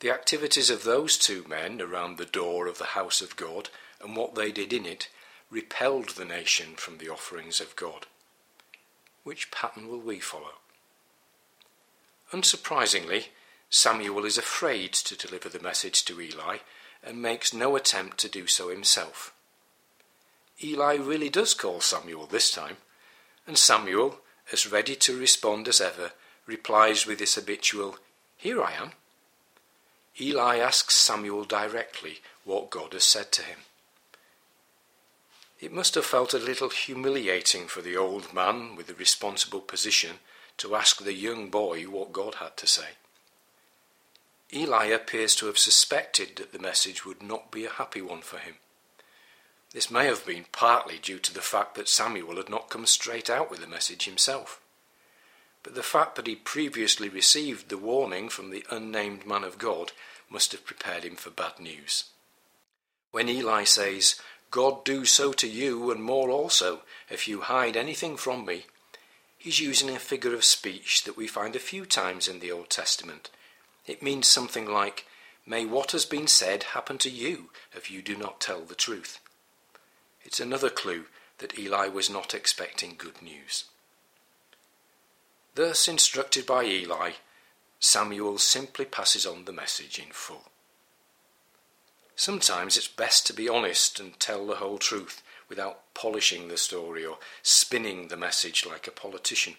The 0.00 0.10
activities 0.10 0.68
of 0.68 0.84
those 0.84 1.16
two 1.16 1.46
men 1.48 1.80
around 1.80 2.18
the 2.18 2.26
door 2.26 2.66
of 2.66 2.76
the 2.76 2.92
house 2.92 3.22
of 3.22 3.36
God 3.36 3.70
and 4.04 4.14
what 4.14 4.34
they 4.34 4.52
did 4.52 4.74
in 4.74 4.84
it 4.84 5.08
repelled 5.50 6.10
the 6.10 6.26
nation 6.26 6.74
from 6.74 6.98
the 6.98 7.08
offerings 7.08 7.58
of 7.58 7.74
God. 7.74 8.04
Which 9.24 9.50
pattern 9.50 9.88
will 9.88 10.00
we 10.00 10.20
follow? 10.20 10.58
Unsurprisingly, 12.34 13.28
Samuel 13.70 14.26
is 14.26 14.36
afraid 14.36 14.92
to 14.92 15.16
deliver 15.16 15.48
the 15.48 15.58
message 15.58 16.04
to 16.04 16.20
Eli 16.20 16.58
and 17.04 17.22
makes 17.22 17.54
no 17.54 17.76
attempt 17.76 18.18
to 18.18 18.28
do 18.28 18.46
so 18.46 18.68
himself. 18.68 19.32
Eli 20.62 20.96
really 20.96 21.30
does 21.30 21.54
call 21.54 21.80
Samuel 21.80 22.26
this 22.26 22.50
time, 22.50 22.76
and 23.46 23.56
Samuel, 23.56 24.18
as 24.52 24.70
ready 24.70 24.94
to 24.96 25.18
respond 25.18 25.66
as 25.68 25.80
ever, 25.80 26.12
replies 26.46 27.06
with 27.06 27.20
his 27.20 27.34
habitual, 27.34 27.96
Here 28.36 28.62
I 28.62 28.72
am. 28.72 28.92
Eli 30.20 30.58
asks 30.58 30.94
Samuel 30.94 31.44
directly 31.44 32.18
what 32.44 32.70
God 32.70 32.92
has 32.92 33.04
said 33.04 33.32
to 33.32 33.42
him. 33.42 33.60
It 35.60 35.72
must 35.72 35.94
have 35.94 36.06
felt 36.06 36.34
a 36.34 36.38
little 36.38 36.70
humiliating 36.70 37.68
for 37.68 37.82
the 37.82 37.96
old 37.96 38.32
man 38.32 38.76
with 38.76 38.86
the 38.86 38.94
responsible 38.94 39.60
position 39.60 40.16
to 40.58 40.74
ask 40.74 41.02
the 41.02 41.12
young 41.12 41.48
boy 41.48 41.84
what 41.84 42.12
God 42.12 42.36
had 42.36 42.56
to 42.58 42.66
say. 42.66 42.88
Eli 44.52 44.86
appears 44.86 45.34
to 45.36 45.46
have 45.46 45.58
suspected 45.58 46.36
that 46.36 46.52
the 46.52 46.58
message 46.58 47.04
would 47.04 47.22
not 47.22 47.50
be 47.50 47.64
a 47.64 47.70
happy 47.70 48.02
one 48.02 48.20
for 48.20 48.38
him. 48.38 48.54
This 49.72 49.90
may 49.90 50.06
have 50.06 50.26
been 50.26 50.46
partly 50.50 50.98
due 50.98 51.20
to 51.20 51.32
the 51.32 51.40
fact 51.40 51.76
that 51.76 51.88
Samuel 51.88 52.36
had 52.36 52.48
not 52.48 52.70
come 52.70 52.86
straight 52.86 53.30
out 53.30 53.50
with 53.50 53.60
the 53.60 53.68
message 53.68 54.04
himself. 54.04 54.60
But 55.62 55.74
the 55.74 55.82
fact 55.82 56.16
that 56.16 56.26
he 56.26 56.34
previously 56.34 57.08
received 57.08 57.68
the 57.68 57.78
warning 57.78 58.28
from 58.28 58.50
the 58.50 58.64
unnamed 58.70 59.26
man 59.26 59.44
of 59.44 59.58
God 59.58 59.92
must 60.28 60.52
have 60.52 60.64
prepared 60.64 61.04
him 61.04 61.16
for 61.16 61.30
bad 61.30 61.60
news. 61.60 62.04
When 63.12 63.28
Eli 63.28 63.64
says, 63.64 64.20
God 64.50 64.84
do 64.84 65.04
so 65.04 65.32
to 65.34 65.46
you 65.46 65.92
and 65.92 66.02
more 66.02 66.30
also, 66.30 66.80
if 67.08 67.28
you 67.28 67.42
hide 67.42 67.76
anything 67.76 68.16
from 68.16 68.44
me. 68.44 68.66
He's 69.38 69.60
using 69.60 69.90
a 69.90 69.98
figure 69.98 70.34
of 70.34 70.44
speech 70.44 71.04
that 71.04 71.16
we 71.16 71.26
find 71.26 71.54
a 71.54 71.60
few 71.60 71.86
times 71.86 72.26
in 72.26 72.40
the 72.40 72.50
Old 72.50 72.68
Testament. 72.68 73.30
It 73.86 74.02
means 74.02 74.28
something 74.28 74.66
like, 74.66 75.06
May 75.46 75.64
what 75.64 75.92
has 75.92 76.04
been 76.04 76.26
said 76.26 76.62
happen 76.62 76.98
to 76.98 77.10
you 77.10 77.50
if 77.72 77.90
you 77.90 78.02
do 78.02 78.16
not 78.16 78.40
tell 78.40 78.60
the 78.60 78.74
truth. 78.74 79.18
It's 80.22 80.40
another 80.40 80.70
clue 80.70 81.06
that 81.38 81.58
Eli 81.58 81.88
was 81.88 82.10
not 82.10 82.34
expecting 82.34 82.94
good 82.96 83.20
news. 83.22 83.64
Thus 85.54 85.88
instructed 85.88 86.46
by 86.46 86.64
Eli, 86.64 87.12
Samuel 87.80 88.38
simply 88.38 88.84
passes 88.84 89.26
on 89.26 89.46
the 89.46 89.52
message 89.52 89.98
in 89.98 90.12
full. 90.12 90.50
Sometimes 92.14 92.76
it's 92.76 92.86
best 92.86 93.26
to 93.26 93.32
be 93.32 93.48
honest 93.48 93.98
and 93.98 94.20
tell 94.20 94.46
the 94.46 94.56
whole 94.56 94.76
truth 94.76 95.22
without 95.48 95.92
polishing 95.94 96.48
the 96.48 96.58
story 96.58 97.04
or 97.04 97.18
spinning 97.42 98.08
the 98.08 98.16
message 98.16 98.66
like 98.66 98.86
a 98.86 98.90
politician. 98.90 99.54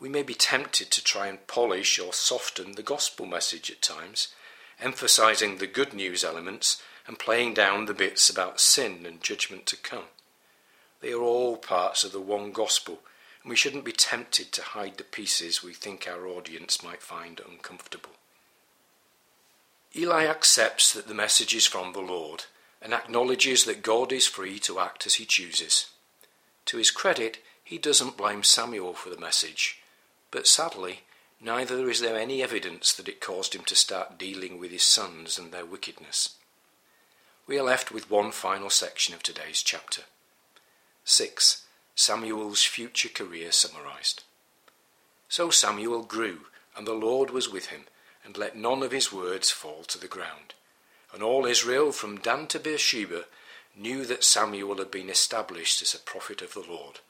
We 0.00 0.08
may 0.08 0.22
be 0.22 0.34
tempted 0.34 0.90
to 0.92 1.02
try 1.02 1.26
and 1.26 1.46
polish 1.46 1.98
or 1.98 2.12
soften 2.12 2.72
the 2.72 2.82
gospel 2.82 3.26
message 3.26 3.70
at 3.70 3.82
times, 3.82 4.28
emphasizing 4.80 5.58
the 5.58 5.66
good 5.66 5.92
news 5.92 6.22
elements 6.22 6.80
and 7.06 7.18
playing 7.18 7.54
down 7.54 7.86
the 7.86 7.94
bits 7.94 8.30
about 8.30 8.60
sin 8.60 9.04
and 9.06 9.20
judgment 9.20 9.66
to 9.66 9.76
come. 9.76 10.04
They 11.00 11.12
are 11.12 11.22
all 11.22 11.56
parts 11.56 12.04
of 12.04 12.12
the 12.12 12.20
one 12.20 12.52
gospel, 12.52 13.00
and 13.42 13.50
we 13.50 13.56
shouldn't 13.56 13.84
be 13.84 13.92
tempted 13.92 14.52
to 14.52 14.62
hide 14.62 14.98
the 14.98 15.04
pieces 15.04 15.62
we 15.62 15.72
think 15.72 16.06
our 16.06 16.26
audience 16.26 16.82
might 16.82 17.02
find 17.02 17.40
uncomfortable. 17.40 18.10
Eli 19.96 20.26
accepts 20.26 20.92
that 20.92 21.08
the 21.08 21.14
message 21.14 21.54
is 21.54 21.66
from 21.66 21.92
the 21.92 22.00
Lord 22.00 22.44
and 22.80 22.92
acknowledges 22.92 23.64
that 23.64 23.82
God 23.82 24.12
is 24.12 24.26
free 24.26 24.58
to 24.60 24.78
act 24.78 25.06
as 25.06 25.14
he 25.14 25.24
chooses. 25.24 25.86
To 26.66 26.76
his 26.76 26.90
credit, 26.90 27.38
he 27.64 27.78
doesn't 27.78 28.16
blame 28.16 28.42
Samuel 28.44 28.94
for 28.94 29.10
the 29.10 29.18
message, 29.18 29.80
but 30.30 30.46
sadly, 30.46 31.00
neither 31.40 31.88
is 31.88 32.00
there 32.00 32.18
any 32.18 32.42
evidence 32.42 32.92
that 32.92 33.08
it 33.08 33.20
caused 33.20 33.54
him 33.54 33.64
to 33.64 33.74
start 33.74 34.18
dealing 34.18 34.58
with 34.58 34.70
his 34.70 34.82
sons 34.82 35.38
and 35.38 35.52
their 35.52 35.66
wickedness. 35.66 36.36
We 37.46 37.58
are 37.58 37.64
left 37.64 37.90
with 37.90 38.10
one 38.10 38.32
final 38.32 38.70
section 38.70 39.14
of 39.14 39.22
today's 39.22 39.62
chapter. 39.62 40.02
6. 41.04 41.64
Samuel's 41.94 42.64
future 42.64 43.08
career 43.08 43.50
summarized. 43.52 44.22
So 45.28 45.50
Samuel 45.50 46.02
grew, 46.02 46.40
and 46.76 46.86
the 46.86 46.92
Lord 46.92 47.30
was 47.30 47.50
with 47.50 47.66
him 47.66 47.84
and 48.24 48.36
let 48.36 48.54
none 48.54 48.82
of 48.82 48.92
his 48.92 49.10
words 49.10 49.50
fall 49.50 49.84
to 49.84 49.98
the 49.98 50.06
ground. 50.06 50.54
And 51.14 51.22
all 51.22 51.46
Israel, 51.46 51.92
from 51.92 52.18
Dan 52.18 52.46
to 52.48 52.58
Beersheba, 52.58 53.24
knew 53.74 54.04
that 54.04 54.24
Samuel 54.24 54.76
had 54.76 54.90
been 54.90 55.08
established 55.08 55.80
as 55.80 55.94
a 55.94 55.98
prophet 55.98 56.42
of 56.42 56.52
the 56.52 56.64
Lord. 56.68 57.00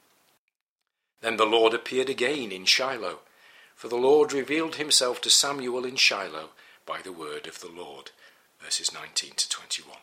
Then 1.20 1.36
the 1.36 1.46
Lord 1.46 1.74
appeared 1.74 2.08
again 2.08 2.52
in 2.52 2.64
Shiloh, 2.64 3.20
for 3.74 3.88
the 3.88 3.96
Lord 3.96 4.32
revealed 4.32 4.76
himself 4.76 5.20
to 5.22 5.30
Samuel 5.30 5.84
in 5.84 5.96
Shiloh 5.96 6.50
by 6.86 7.00
the 7.02 7.12
word 7.12 7.46
of 7.46 7.60
the 7.60 7.70
Lord. 7.70 8.10
Verses 8.60 8.92
19 8.92 9.32
to 9.36 9.48
21. 9.48 9.96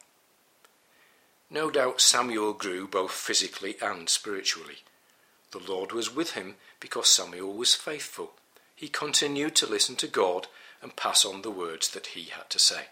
No 1.49 1.69
doubt 1.69 2.01
Samuel 2.01 2.54
grew 2.54 2.88
both 2.88 3.12
physically 3.12 3.75
and 3.82 4.10
spiritually. 4.10 4.78
The 5.51 5.60
Lord 5.60 5.91
was 5.91 6.13
with 6.13 6.32
him 6.32 6.56
because 6.80 7.08
Samuel 7.08 7.54
was 7.54 7.75
faithful. 7.75 8.34
He 8.75 8.88
continued 8.88 9.56
to 9.56 9.67
listen 9.67 9.95
to 9.97 10.08
God 10.08 10.47
and 10.82 10.95
pass 10.95 11.23
on 11.23 11.41
the 11.41 11.51
words 11.51 11.89
that 11.89 12.08
he 12.08 12.25
had 12.25 12.49
to 12.49 12.60
say. 12.60 12.88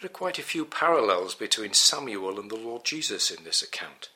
There 0.00 0.06
are 0.06 0.12
quite 0.12 0.38
a 0.38 0.42
few 0.42 0.64
parallels 0.64 1.34
between 1.34 1.74
Samuel 1.74 2.38
and 2.38 2.50
the 2.50 2.56
Lord 2.56 2.84
Jesus 2.84 3.30
in 3.30 3.44
this 3.44 3.62
account. 3.62 4.08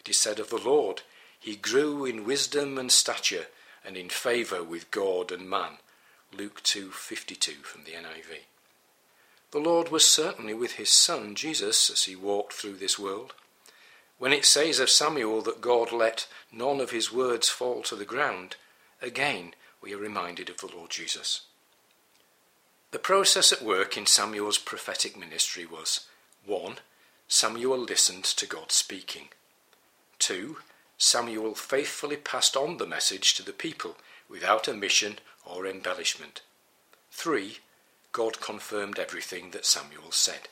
It 0.00 0.08
is 0.08 0.18
said 0.18 0.38
of 0.38 0.50
the 0.50 0.58
Lord, 0.58 1.02
He 1.42 1.56
grew 1.56 2.04
in 2.04 2.24
wisdom 2.24 2.78
and 2.78 2.92
stature 2.92 3.48
and 3.84 3.96
in 3.96 4.08
favour 4.08 4.62
with 4.62 4.92
God 4.92 5.32
and 5.32 5.50
man. 5.50 5.78
Luke 6.32 6.62
2:52 6.62 7.64
from 7.64 7.82
the 7.82 7.94
NIV. 7.94 8.44
The 9.50 9.58
Lord 9.58 9.88
was 9.88 10.08
certainly 10.08 10.54
with 10.54 10.74
his 10.74 10.88
son 10.88 11.34
Jesus 11.34 11.90
as 11.90 12.04
he 12.04 12.14
walked 12.14 12.52
through 12.52 12.76
this 12.76 12.96
world. 12.96 13.34
When 14.18 14.32
it 14.32 14.46
says 14.46 14.78
of 14.78 14.88
Samuel 14.88 15.42
that 15.42 15.60
God 15.60 15.90
let 15.90 16.28
none 16.52 16.80
of 16.80 16.92
his 16.92 17.10
words 17.10 17.48
fall 17.48 17.82
to 17.82 17.96
the 17.96 18.04
ground, 18.04 18.54
again 19.00 19.56
we 19.80 19.92
are 19.92 19.98
reminded 19.98 20.48
of 20.48 20.58
the 20.58 20.68
Lord 20.68 20.90
Jesus. 20.90 21.40
The 22.92 23.00
process 23.00 23.52
at 23.52 23.62
work 23.62 23.96
in 23.96 24.06
Samuel's 24.06 24.58
prophetic 24.58 25.16
ministry 25.16 25.66
was 25.66 26.06
1. 26.44 26.78
Samuel 27.26 27.78
listened 27.78 28.24
to 28.26 28.46
God 28.46 28.70
speaking. 28.70 29.30
2. 30.20 30.58
Samuel 31.02 31.56
faithfully 31.56 32.16
passed 32.16 32.56
on 32.56 32.76
the 32.76 32.86
message 32.86 33.34
to 33.34 33.42
the 33.42 33.52
people 33.52 33.96
without 34.28 34.68
omission 34.68 35.18
or 35.44 35.66
embellishment. 35.66 36.42
3. 37.10 37.58
God 38.12 38.40
confirmed 38.40 39.00
everything 39.00 39.50
that 39.50 39.66
Samuel 39.66 40.12
said. 40.12 40.48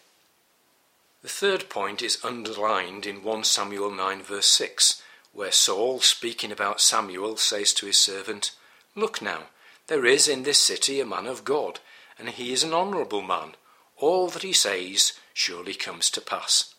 The 1.23 1.29
third 1.29 1.69
point 1.69 2.03
is 2.03 2.25
underlined 2.25 3.07
in 3.07 3.23
1 3.23 3.45
Samuel 3.45 3.93
9, 3.93 4.23
verse 4.23 4.49
6, 4.49 5.01
where 5.33 5.53
Saul, 5.53 6.01
speaking 6.01 6.51
about 6.51 6.81
Samuel, 6.81 7.37
says 7.37 7.73
to 7.75 7.87
his 7.87 7.99
servant, 7.99 8.51
Look 8.97 9.23
now, 9.23 9.45
there 9.87 10.05
is 10.05 10.27
in 10.27 10.43
this 10.43 10.59
city 10.59 10.99
a 10.99 11.07
man 11.07 11.27
of 11.27 11.45
God 11.45 11.79
and 12.19 12.29
he 12.29 12.53
is 12.53 12.65
an 12.65 12.75
honourable 12.75 13.23
man. 13.23 13.55
All 13.99 14.29
that 14.31 14.43
he 14.43 14.53
says 14.53 15.13
surely 15.33 15.75
comes 15.75 16.11
to 16.11 16.21
pass. 16.21 16.75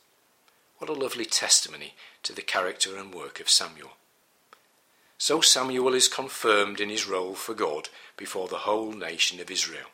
What 0.82 0.89
a 0.89 0.94
lovely 0.94 1.26
testimony 1.26 1.94
to 2.24 2.34
the 2.34 2.41
character 2.41 2.98
and 2.98 3.13
work 3.13 3.39
of 3.39 3.52
Samuel. 3.52 3.91
So 5.20 5.39
Samuel 5.39 5.94
is 5.94 6.08
confirmed 6.08 6.80
in 6.82 6.89
his 6.89 7.06
role 7.06 7.36
for 7.36 7.54
God 7.54 7.89
before 8.17 8.48
the 8.48 8.65
whole 8.65 8.91
nation 8.91 9.39
of 9.39 9.52
Israel. 9.52 9.89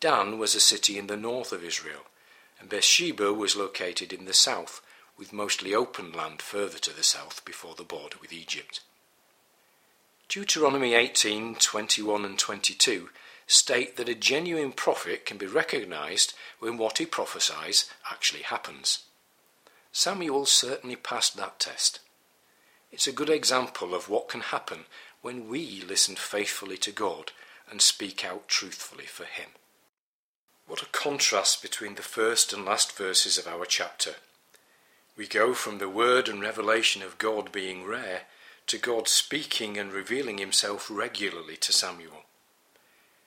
Dan 0.00 0.38
was 0.38 0.54
a 0.54 0.60
city 0.60 0.96
in 0.96 1.08
the 1.08 1.16
north 1.18 1.52
of 1.52 1.62
Israel, 1.62 2.06
and 2.58 2.70
Beersheba 2.70 3.34
was 3.34 3.54
located 3.54 4.14
in 4.14 4.24
the 4.24 4.32
south, 4.32 4.80
with 5.18 5.30
mostly 5.30 5.74
open 5.74 6.10
land 6.10 6.40
further 6.40 6.78
to 6.78 6.96
the 6.96 7.02
south 7.02 7.44
before 7.44 7.74
the 7.74 7.84
border 7.84 8.16
with 8.18 8.32
Egypt. 8.32 8.80
Deuteronomy 10.26 10.94
18, 10.94 11.56
21 11.56 12.24
and 12.24 12.38
22 12.38 13.10
state 13.46 13.98
that 13.98 14.08
a 14.08 14.14
genuine 14.14 14.72
prophet 14.72 15.26
can 15.26 15.36
be 15.36 15.44
recognized 15.44 16.32
when 16.60 16.78
what 16.78 16.96
he 16.96 17.04
prophesies 17.04 17.90
actually 18.10 18.40
happens. 18.40 19.00
Samuel 19.92 20.46
certainly 20.46 20.96
passed 20.96 21.36
that 21.36 21.60
test. 21.60 22.00
It's 22.90 23.06
a 23.06 23.12
good 23.12 23.30
example 23.30 23.94
of 23.94 24.08
what 24.08 24.28
can 24.28 24.40
happen 24.40 24.86
when 25.20 25.48
we 25.48 25.82
listen 25.86 26.16
faithfully 26.16 26.78
to 26.78 26.90
God 26.90 27.32
and 27.70 27.80
speak 27.80 28.24
out 28.24 28.48
truthfully 28.48 29.06
for 29.06 29.24
Him. 29.24 29.50
What 30.66 30.82
a 30.82 30.86
contrast 30.86 31.62
between 31.62 31.96
the 31.96 32.02
first 32.02 32.52
and 32.52 32.64
last 32.64 32.96
verses 32.96 33.36
of 33.36 33.46
our 33.46 33.66
chapter. 33.66 34.14
We 35.16 35.26
go 35.26 35.52
from 35.52 35.78
the 35.78 35.88
word 35.88 36.28
and 36.28 36.40
revelation 36.40 37.02
of 37.02 37.18
God 37.18 37.52
being 37.52 37.84
rare 37.84 38.22
to 38.68 38.78
God 38.78 39.08
speaking 39.08 39.76
and 39.76 39.92
revealing 39.92 40.38
himself 40.38 40.88
regularly 40.90 41.56
to 41.56 41.72
Samuel. 41.72 42.24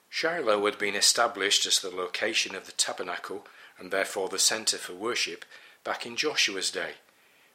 Shiloh 0.08 0.64
had 0.64 0.78
been 0.78 0.94
established 0.94 1.66
as 1.66 1.78
the 1.78 1.90
location 1.90 2.54
of 2.54 2.66
the 2.66 2.72
tabernacle 2.72 3.46
and 3.78 3.90
therefore 3.90 4.28
the 4.28 4.38
centre 4.38 4.78
for 4.78 4.94
worship 4.94 5.44
back 5.86 6.04
in 6.04 6.16
Joshua's 6.16 6.72
day. 6.72 6.94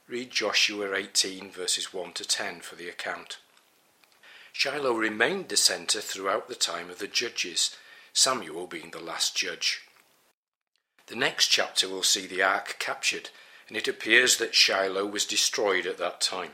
Read 0.08 0.32
Joshua 0.32 0.96
18 0.96 1.52
verses 1.52 1.94
1 1.94 2.14
to 2.14 2.26
10 2.26 2.62
for 2.62 2.76
the 2.76 2.88
account. 2.88 3.40
Shiloh 4.54 4.94
remained 4.94 5.50
the 5.50 5.58
centre 5.58 6.00
throughout 6.00 6.48
the 6.48 6.56
time 6.56 6.90
of 6.90 7.00
the 7.00 7.10
judges, 7.10 7.76
Samuel 8.14 8.68
being 8.68 8.92
the 8.92 9.02
last 9.02 9.36
judge. 9.36 9.82
The 11.08 11.16
next 11.18 11.48
chapter 11.48 11.90
will 11.90 12.04
see 12.04 12.26
the 12.26 12.42
ark 12.42 12.78
captured, 12.80 13.32
and 13.68 13.76
it 13.76 13.90
appears 13.90 14.38
that 14.38 14.56
Shiloh 14.56 15.06
was 15.06 15.26
destroyed 15.26 15.86
at 15.86 15.98
that 15.98 16.22
time. 16.22 16.52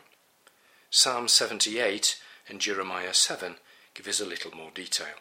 Psalm 0.90 1.28
78 1.28 2.20
and 2.50 2.60
Jeremiah 2.60 3.14
7 3.14 3.58
give 3.94 4.08
us 4.08 4.20
a 4.20 4.26
little 4.26 4.52
more 4.52 4.72
detail. 4.74 5.18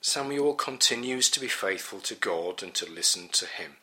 Samuel 0.00 0.54
continues 0.54 1.28
to 1.28 1.40
be 1.40 1.48
faithful 1.48 2.00
to 2.00 2.14
God 2.14 2.62
and 2.62 2.74
to 2.74 2.90
listen 2.90 3.28
to 3.32 3.44
him. 3.44 3.76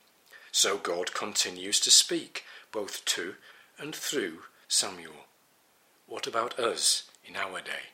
So 0.52 0.78
God 0.78 1.14
continues 1.14 1.80
to 1.82 1.92
speak, 1.92 2.44
both 2.72 3.06
to 3.06 3.36
and 3.80 3.96
through 3.96 4.40
Samuel. 4.68 5.26
What 6.08 6.28
about 6.28 6.60
us 6.60 7.10
in 7.26 7.36
our 7.36 7.62
day? 7.62 7.92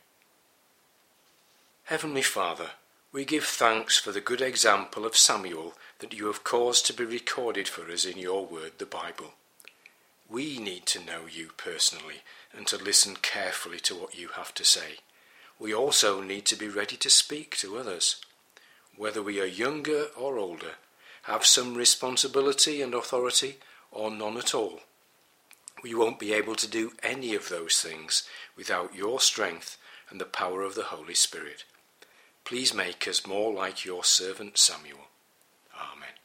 Heavenly 1.85 2.23
Father, 2.23 2.71
we 3.13 3.23
give 3.23 3.45
thanks 3.45 3.97
for 3.97 4.11
the 4.11 4.19
good 4.19 4.41
example 4.41 5.05
of 5.05 5.15
Samuel 5.15 5.75
that 5.99 6.13
you 6.13 6.25
have 6.25 6.43
caused 6.43 6.85
to 6.87 6.93
be 6.93 7.05
recorded 7.05 7.67
for 7.67 7.89
us 7.91 8.05
in 8.05 8.17
your 8.17 8.45
word, 8.45 8.73
the 8.77 8.85
Bible. 8.85 9.33
We 10.29 10.57
need 10.59 10.85
to 10.87 11.03
know 11.03 11.21
you 11.31 11.51
personally 11.55 12.23
and 12.55 12.67
to 12.67 12.77
listen 12.77 13.15
carefully 13.21 13.79
to 13.81 13.95
what 13.95 14.17
you 14.17 14.29
have 14.29 14.53
to 14.55 14.65
say. 14.65 14.97
We 15.59 15.73
also 15.73 16.21
need 16.21 16.45
to 16.47 16.55
be 16.55 16.67
ready 16.67 16.97
to 16.97 17.09
speak 17.09 17.55
to 17.57 17.77
others. 17.77 18.17
Whether 18.95 19.21
we 19.21 19.39
are 19.39 19.45
younger 19.45 20.07
or 20.17 20.37
older, 20.37 20.73
have 21.27 21.45
some 21.45 21.75
responsibility 21.75 22.81
and 22.81 22.93
authority, 22.93 23.57
or 23.91 24.09
none 24.09 24.37
at 24.37 24.55
all. 24.55 24.79
We 25.83 25.93
won't 25.93 26.19
be 26.19 26.31
able 26.31 26.55
to 26.55 26.69
do 26.69 26.93
any 27.03 27.35
of 27.35 27.49
those 27.49 27.81
things 27.81 28.23
without 28.55 28.95
your 28.95 29.19
strength 29.19 29.77
and 30.09 30.21
the 30.21 30.25
power 30.25 30.61
of 30.61 30.75
the 30.75 30.85
Holy 30.85 31.13
Spirit. 31.13 31.65
Please 32.45 32.73
make 32.73 33.05
us 33.09 33.27
more 33.27 33.53
like 33.53 33.83
your 33.83 34.05
servant 34.05 34.57
Samuel. 34.57 35.09
Amen. 35.75 36.15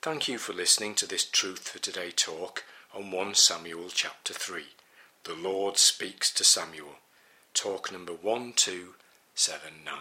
Thank 0.00 0.28
you 0.28 0.38
for 0.38 0.52
listening 0.52 0.94
to 0.94 1.06
this 1.08 1.24
Truth 1.24 1.68
for 1.70 1.80
Today 1.80 2.12
talk 2.12 2.62
on 2.94 3.10
1 3.10 3.34
Samuel 3.34 3.88
chapter 3.92 4.32
3. 4.32 4.62
The 5.24 5.34
Lord 5.34 5.76
speaks 5.76 6.32
to 6.34 6.44
Samuel. 6.44 7.00
Talk 7.52 7.90
number 7.90 8.12
1279. 8.12 9.98